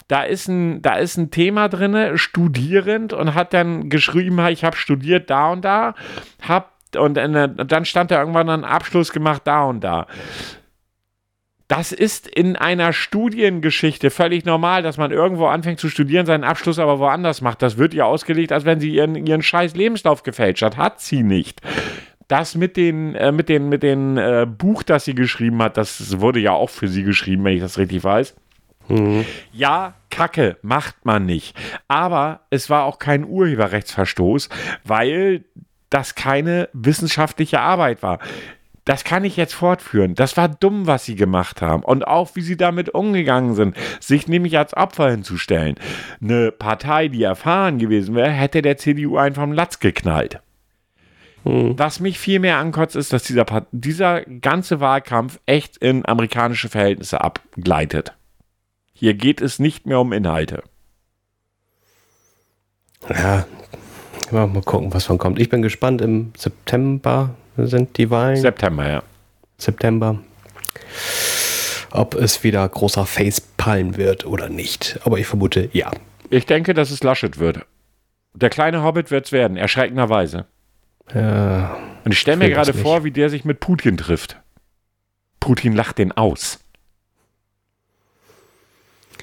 [0.07, 4.77] Da ist ein, da ist ein Thema drin, studierend und hat dann geschrieben, ich habe
[4.77, 5.95] studiert da und da,
[6.47, 10.07] hab und dann stand da irgendwann einen Abschluss gemacht da und da.
[11.67, 16.79] Das ist in einer Studiengeschichte völlig normal, dass man irgendwo anfängt zu studieren, seinen Abschluss
[16.79, 17.61] aber woanders macht.
[17.61, 20.77] Das wird ihr ausgelegt, als wenn sie ihren, ihren scheiß Lebenslauf gefälscht hat.
[20.77, 21.59] Hat sie nicht
[22.27, 26.19] das mit den, äh, mit den, mit den äh, Buch, das sie geschrieben hat, das
[26.19, 28.35] wurde ja auch für sie geschrieben, wenn ich das richtig weiß.
[28.87, 29.25] Mhm.
[29.51, 31.55] Ja, Kacke, macht man nicht.
[31.87, 34.49] Aber es war auch kein Urheberrechtsverstoß,
[34.83, 35.43] weil
[35.89, 38.19] das keine wissenschaftliche Arbeit war.
[38.85, 40.13] Das kann ich jetzt fortführen.
[40.13, 41.83] Das war dumm, was sie gemacht haben.
[41.83, 45.75] Und auch, wie sie damit umgegangen sind, sich nämlich als Opfer hinzustellen.
[46.21, 50.39] Eine Partei, die erfahren gewesen wäre, hätte der CDU einen vom Latz geknallt.
[51.45, 51.77] Mhm.
[51.77, 57.21] Was mich viel mehr ankotzt, ist, dass dieser, dieser ganze Wahlkampf echt in amerikanische Verhältnisse
[57.21, 58.13] abgleitet.
[58.93, 60.63] Hier geht es nicht mehr um Inhalte.
[63.09, 63.45] Ja,
[64.31, 65.39] mal gucken, was von kommt.
[65.39, 66.01] Ich bin gespannt.
[66.01, 68.37] Im September sind die Wahlen.
[68.37, 69.03] September, ja.
[69.57, 70.19] September.
[71.91, 74.99] Ob es wieder großer Facepalm wird oder nicht.
[75.03, 75.91] Aber ich vermute, ja.
[76.29, 77.65] Ich denke, dass es Laschet wird.
[78.33, 80.47] Der kleine Hobbit wird es werden, erschreckenderweise.
[81.13, 84.37] Ja, Und ich stelle mir gerade vor, wie der sich mit Putin trifft.
[85.39, 86.59] Putin lacht den aus.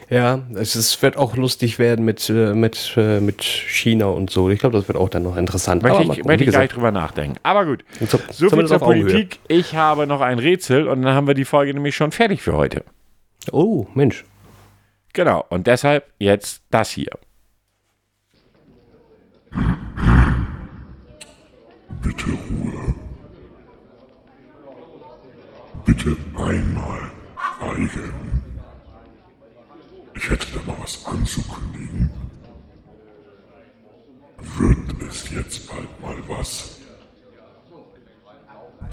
[0.09, 4.51] Ja, es, es, wird auch lustig werden mit, äh, mit, äh, mit China und so.
[4.51, 5.83] Ich glaube, das wird auch dann noch interessant.
[5.83, 7.39] Möchte ich, möchte ich gar nicht drüber nachdenken.
[7.43, 9.39] Aber gut, so, so viel zur Politik.
[9.49, 12.53] Ich habe noch ein Rätsel und dann haben wir die Folge nämlich schon fertig für
[12.53, 12.85] heute.
[13.53, 14.25] Oh, Mensch.
[15.15, 17.13] Genau, und deshalb jetzt das hier.
[22.25, 22.95] Bitte Ruhe.
[25.85, 27.11] Bitte einmal
[27.59, 28.43] schweigen.
[30.15, 32.11] Ich hätte da mal was anzukündigen.
[34.39, 36.79] Wird es jetzt bald mal was?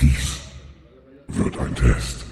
[0.02, 0.40] Dies
[1.28, 2.26] wird ein Test.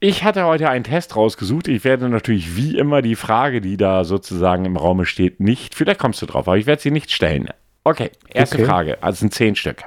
[0.00, 1.68] Ich hatte heute einen Test rausgesucht.
[1.68, 6.00] Ich werde natürlich wie immer die Frage, die da sozusagen im Raume steht, nicht, vielleicht
[6.00, 7.48] kommst du drauf, aber ich werde sie nicht stellen.
[7.84, 8.64] Okay, erste okay.
[8.64, 9.84] Frage, also sind zehn Stück.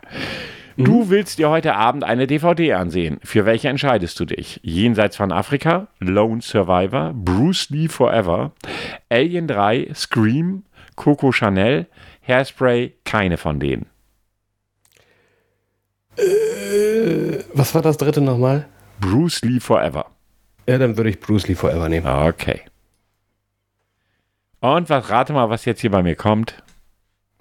[0.77, 1.09] Du mhm.
[1.09, 3.19] willst dir heute Abend eine DVD ansehen.
[3.23, 4.59] Für welche entscheidest du dich?
[4.61, 8.51] Jenseits von Afrika, Lone Survivor, Bruce Lee Forever,
[9.09, 10.63] Alien 3, Scream,
[10.95, 11.87] Coco Chanel,
[12.27, 13.85] Hairspray, keine von denen.
[16.17, 18.67] Äh, was war das dritte nochmal?
[18.99, 20.07] Bruce Lee Forever.
[20.67, 22.07] Ja, dann würde ich Bruce Lee Forever nehmen.
[22.07, 22.61] Okay.
[24.59, 26.63] Und was rate mal, was jetzt hier bei mir kommt?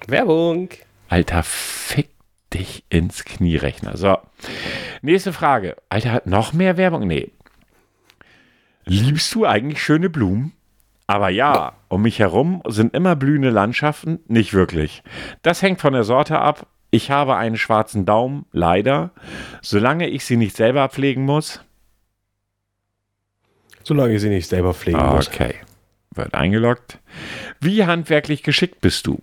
[0.09, 0.71] Werbung.
[1.09, 2.11] Alter Fick
[2.53, 3.97] dich ins Knierechner.
[3.97, 4.19] So.
[5.03, 5.77] Nächste Frage.
[5.89, 7.07] Alter, hat noch mehr Werbung?
[7.07, 7.31] Nee.
[8.85, 10.53] Liebst du eigentlich schöne Blumen?
[11.07, 14.21] Aber ja, um mich herum sind immer blühende Landschaften?
[14.27, 15.03] Nicht wirklich.
[15.43, 16.67] Das hängt von der Sorte ab.
[16.91, 19.11] Ich habe einen schwarzen Daumen, leider.
[19.61, 21.61] Solange ich sie nicht selber pflegen muss.
[23.83, 25.15] Solange ich sie nicht selber pflegen okay.
[25.15, 25.29] muss.
[25.29, 25.55] Okay.
[26.15, 27.01] Wird eingeloggt.
[27.61, 29.21] Wie handwerklich geschickt bist du?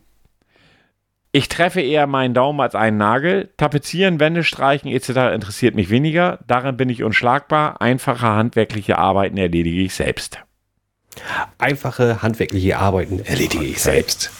[1.34, 3.50] Ich treffe eher meinen Daumen als einen Nagel.
[3.56, 5.34] Tapezieren, Wände streichen etc.
[5.34, 6.40] interessiert mich weniger.
[6.46, 7.82] Darin bin ich unschlagbar.
[7.82, 10.40] Einfache handwerkliche Arbeiten erledige ich selbst.
[11.58, 14.32] Einfache handwerkliche Arbeiten erledige ich selbst.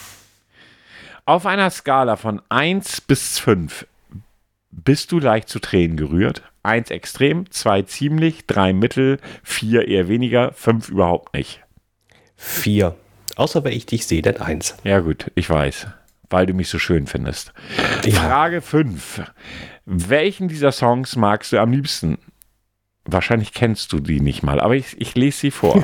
[1.26, 3.86] Auf einer Skala von 1 bis 5
[4.72, 6.44] bist du leicht zu Tränen gerührt.
[6.64, 11.62] 1 extrem, 2 ziemlich, 3 mittel, 4 eher weniger, 5 überhaupt nicht.
[12.36, 12.96] 4.
[13.38, 14.76] Außer wenn ich dich sehe, dann 1.
[14.84, 15.88] Ja gut, ich weiß
[16.32, 17.54] weil du mich so schön findest.
[18.06, 18.22] Ja.
[18.22, 19.24] Frage 5.
[19.86, 22.18] Welchen dieser Songs magst du am liebsten?
[23.06, 25.84] Wahrscheinlich kennst du die nicht mal, aber ich, ich lese sie vor.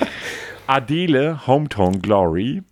[0.66, 2.62] Adele, Hometown Glory.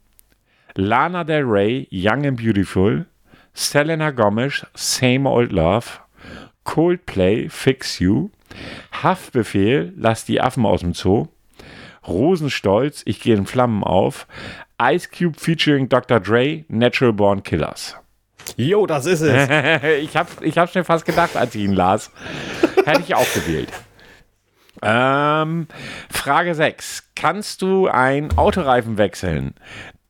[0.74, 3.06] Lana Del Rey, Young and Beautiful.
[3.52, 5.86] Selena Gomez, Same Old Love.
[6.64, 8.30] Coldplay, Fix You.
[8.92, 11.28] Haftbefehl, Lass die Affen aus dem Zoo.
[12.06, 14.26] Rosenstolz, Ich gehe in Flammen auf.
[14.80, 16.18] Ice Cube featuring Dr.
[16.20, 17.96] Dre, Natural Born Killers.
[18.56, 19.48] Jo, das ist es.
[20.02, 22.10] ich habe ich hab schon fast gedacht, als ich ihn las.
[22.84, 23.68] Hätte ich auch gewählt.
[24.82, 25.66] Ähm,
[26.10, 27.10] Frage 6.
[27.14, 29.54] Kannst du ein Autoreifen wechseln?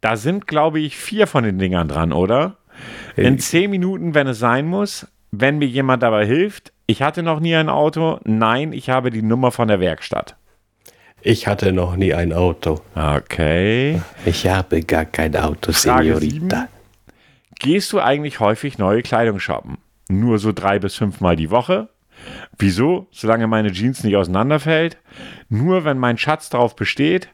[0.01, 2.57] Da sind, glaube ich, vier von den Dingern dran, oder?
[3.16, 5.07] In zehn Minuten, wenn es sein muss.
[5.33, 6.73] Wenn mir jemand dabei hilft.
[6.87, 8.21] Ich hatte noch nie ein Auto.
[8.25, 10.37] Nein, ich habe die Nummer von der Werkstatt.
[11.23, 12.81] Ich hatte noch nie ein Auto.
[12.95, 14.01] Okay.
[14.25, 16.68] Ich habe gar kein Auto, Frage Senorita.
[17.59, 19.79] Gehst du eigentlich häufig neue Kleidung shoppen?
[20.09, 21.91] Nur so drei bis fünfmal die Woche?
[22.59, 23.07] Wieso?
[23.11, 24.99] Solange meine Jeans nicht auseinanderfällt?
[25.49, 27.29] Nur wenn mein Schatz darauf besteht?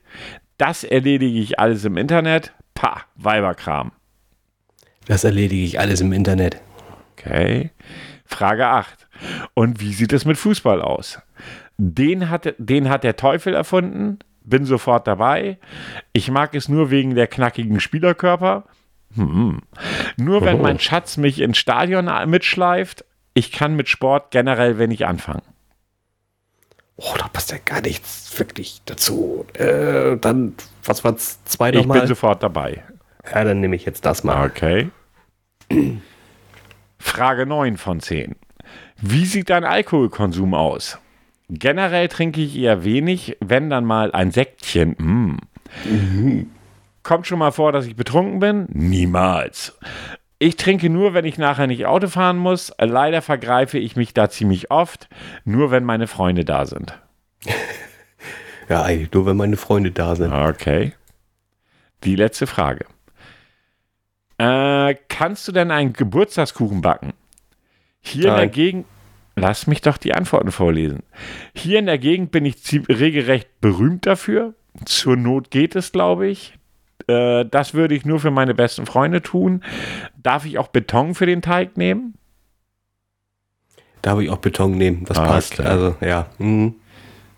[0.59, 2.53] Das erledige ich alles im Internet?
[2.75, 3.93] Pah, Weiberkram.
[5.07, 6.61] Das erledige ich alles im Internet.
[7.13, 7.71] Okay.
[8.25, 9.07] Frage 8.
[9.55, 11.21] Und wie sieht es mit Fußball aus?
[11.79, 14.19] Den hat, den hat der Teufel erfunden.
[14.43, 15.59] Bin sofort dabei.
[16.13, 18.65] Ich mag es nur wegen der knackigen Spielerkörper.
[19.15, 19.61] Hm.
[20.17, 20.63] Nur wenn oh.
[20.63, 23.05] mein Schatz mich ins Stadion mitschleift.
[23.35, 25.43] Ich kann mit Sport generell wenig anfangen.
[26.97, 29.45] Oh, da passt ja gar nichts wirklich dazu.
[29.53, 30.55] Äh, dann,
[30.85, 31.45] was war's?
[31.45, 31.99] Zwei nochmal?
[31.99, 32.83] Ich bin sofort dabei.
[33.31, 34.47] Ja, dann nehme ich jetzt das mal.
[34.47, 34.91] Okay.
[36.99, 38.37] Frage 9 von 10.
[38.99, 40.99] Wie sieht dein Alkoholkonsum aus?
[41.49, 44.97] Generell trinke ich eher wenig, wenn dann mal ein Säckchen.
[44.99, 45.37] Mm.
[45.89, 46.51] Mhm.
[47.03, 48.67] Kommt schon mal vor, dass ich betrunken bin?
[48.73, 49.79] Niemals.
[50.39, 52.73] Ich trinke nur, wenn ich nachher nicht Auto fahren muss.
[52.79, 55.09] Leider vergreife ich mich da ziemlich oft,
[55.45, 56.99] nur wenn meine Freunde da sind.
[58.69, 60.33] ja, eigentlich nur, wenn meine Freunde da sind.
[60.33, 60.95] Okay.
[62.05, 62.87] Die letzte Frage.
[64.39, 67.15] Äh, kannst du denn einen Geburtstagskuchen backen?
[68.01, 68.33] Hier Nein.
[68.33, 68.87] in der Gegend.
[69.39, 71.03] Lass mich doch die Antworten vorlesen.
[71.55, 72.57] Hier in der Gegend bin ich
[72.89, 74.55] regelrecht berühmt dafür.
[74.87, 76.55] Zur Not geht es, glaube ich.
[77.07, 79.63] Äh, das würde ich nur für meine besten Freunde tun.
[80.17, 82.15] Darf ich auch Beton für den Teig nehmen?
[84.01, 85.05] Darf ich auch Beton nehmen?
[85.05, 85.61] Das ah, passt.
[85.61, 85.69] Okay.
[85.69, 86.27] Also, ja.
[86.39, 86.77] Mhm.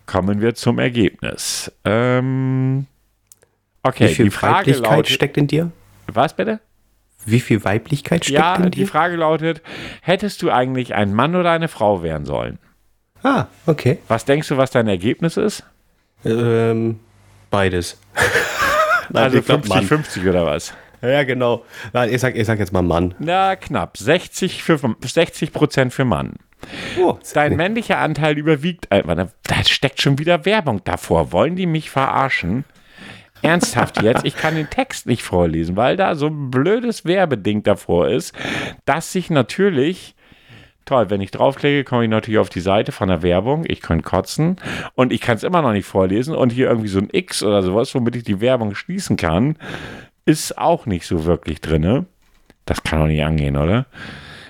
[0.05, 1.71] kommen wir zum Ergebnis.
[1.83, 2.85] Ähm,
[3.83, 5.71] okay, Wie viel die Frage lautet, steckt in dir?
[6.07, 6.61] Was bitte?
[7.31, 8.65] Wie viel Weiblichkeit steckt ja, in dir?
[8.65, 9.61] Ja, die Frage lautet,
[10.01, 12.59] hättest du eigentlich ein Mann oder eine Frau werden sollen?
[13.23, 13.99] Ah, okay.
[14.07, 15.63] Was denkst du, was dein Ergebnis ist?
[16.25, 16.99] Ähm,
[17.49, 17.99] beides.
[19.09, 20.73] Nein, also 50-50 oder was?
[21.01, 21.65] Ja, genau.
[21.93, 23.15] Nein, ich sag, ich sag jetzt mal Mann.
[23.19, 23.97] Na, knapp.
[23.97, 26.33] 60 für 60 Prozent für Mann.
[26.99, 28.87] Oh, Dein männlicher Anteil überwiegt.
[28.89, 29.03] Äh,
[29.43, 31.31] da steckt schon wieder Werbung davor.
[31.31, 32.65] Wollen die mich verarschen?
[33.41, 34.25] Ernsthaft jetzt?
[34.25, 38.33] Ich kann den Text nicht vorlesen, weil da so ein blödes Werbeding davor ist,
[38.85, 40.15] dass sich natürlich
[40.89, 43.63] Toll, wenn ich draufklicke, komme ich natürlich auf die Seite von der Werbung.
[43.67, 44.55] Ich kann kotzen
[44.95, 46.33] und ich kann es immer noch nicht vorlesen.
[46.33, 49.55] Und hier irgendwie so ein X oder sowas, womit ich die Werbung schließen kann,
[50.25, 52.07] ist auch nicht so wirklich drin.
[52.65, 53.85] Das kann doch nicht angehen, oder?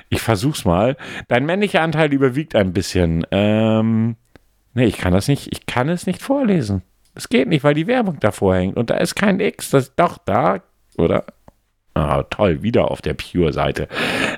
[0.07, 0.95] Ich versuch's mal.
[1.27, 3.27] Dein männlicher Anteil überwiegt ein bisschen.
[3.31, 4.15] Ähm,
[4.73, 6.83] nee, ich kann das nicht, ich kann es nicht vorlesen.
[7.19, 8.77] Es geht nicht, weil die Werbung davor hängt.
[8.77, 9.71] Und da ist kein X.
[9.71, 10.61] Das ist doch da,
[10.97, 11.25] oder?
[11.93, 13.89] Ah, toll, wieder auf der Pure-Seite.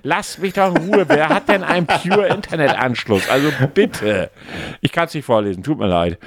[0.02, 1.06] Lass mich doch in Ruhe.
[1.08, 3.30] Wer hat denn einen Pure-Internet-Anschluss?
[3.30, 4.32] Also bitte.
[4.82, 6.18] Ich kann es nicht vorlesen, tut mir leid.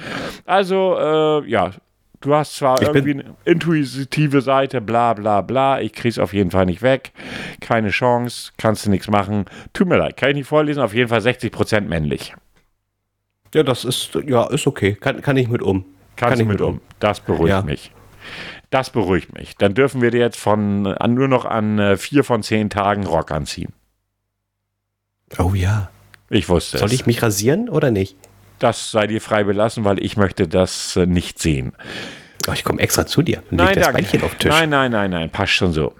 [0.45, 1.71] Also, äh, ja,
[2.21, 5.81] du hast zwar ich irgendwie eine intuitive Seite, bla bla bla.
[5.81, 7.11] Ich krieg's auf jeden Fall nicht weg.
[7.59, 9.43] Keine Chance, kannst du nichts machen.
[9.73, 10.81] Tut mir leid, kann ich nicht vorlesen.
[10.81, 12.33] Auf jeden Fall 60% männlich.
[13.53, 14.93] Ja, das ist, ja, ist okay.
[14.93, 15.83] Kann, kann ich mit um.
[16.15, 16.75] Kannst kann ich mit um.
[16.75, 16.81] um.
[16.99, 17.61] Das beruhigt ja.
[17.61, 17.91] mich.
[18.69, 19.55] Das beruhigt mich.
[19.57, 23.05] Dann dürfen wir dir jetzt von an, nur noch an äh, vier von zehn Tagen
[23.05, 23.73] Rock anziehen.
[25.37, 25.89] Oh ja.
[26.29, 26.93] Ich wusste Soll es.
[26.93, 28.15] ich mich rasieren oder nicht?
[28.59, 31.73] Das sei dir frei belassen, weil ich möchte das äh, nicht sehen.
[32.47, 34.51] Oh, ich komme extra zu dir und nein, das Beinchen auf Tisch.
[34.51, 35.93] Nein, nein, nein, nein, passt schon so.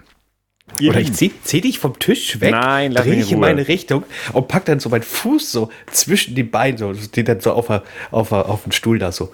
[0.80, 3.68] Ihr Oder ich zieh, zieh, dich vom Tisch weg, Nein, lass drehe ich in meine
[3.68, 7.52] Richtung und pack dann so meinen Fuß so zwischen die Beine, so, die dann so
[7.52, 7.70] auf,
[8.10, 9.30] auf, auf den Stuhl da so.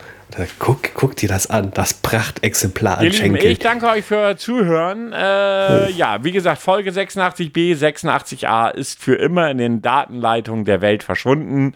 [0.59, 3.51] Guck, guck dir das an, das Prachtexemplar an Schenkel.
[3.51, 5.13] Ich danke euch für Zuhören.
[5.13, 11.03] Äh, ja, wie gesagt, Folge 86b, 86a ist für immer in den Datenleitungen der Welt
[11.03, 11.75] verschwunden.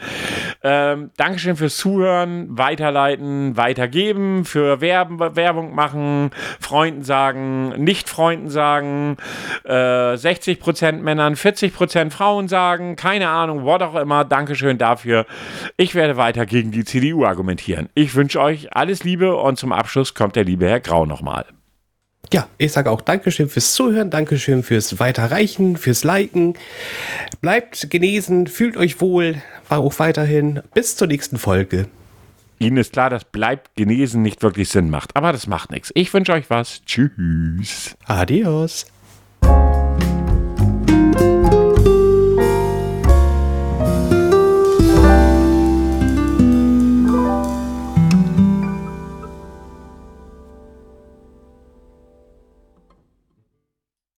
[0.63, 9.19] Ähm, Dankeschön fürs Zuhören, weiterleiten, weitergeben, für Werben, Werbung machen, Freunden sagen, Nicht-Freunden sagen,
[9.65, 14.25] äh, 60% Männern, 40% Frauen sagen, keine Ahnung, was auch immer.
[14.25, 15.27] Dankeschön dafür.
[15.77, 17.91] Ich werde weiter gegen die CDU argumentieren.
[17.95, 21.45] Ich wünsche euch euch alles Liebe und zum Abschluss kommt der liebe Herr Grau nochmal.
[22.33, 26.55] Ja, ich sage auch Dankeschön fürs Zuhören, Dankeschön fürs Weiterreichen, fürs Liken.
[27.41, 30.61] Bleibt genesen, fühlt euch wohl, war auch weiterhin.
[30.75, 31.87] Bis zur nächsten Folge.
[32.59, 35.93] Ihnen ist klar, dass bleibt genesen nicht wirklich Sinn macht, aber das macht nichts.
[35.95, 36.83] Ich wünsche euch was.
[36.85, 37.97] Tschüss.
[38.07, 38.87] Adios.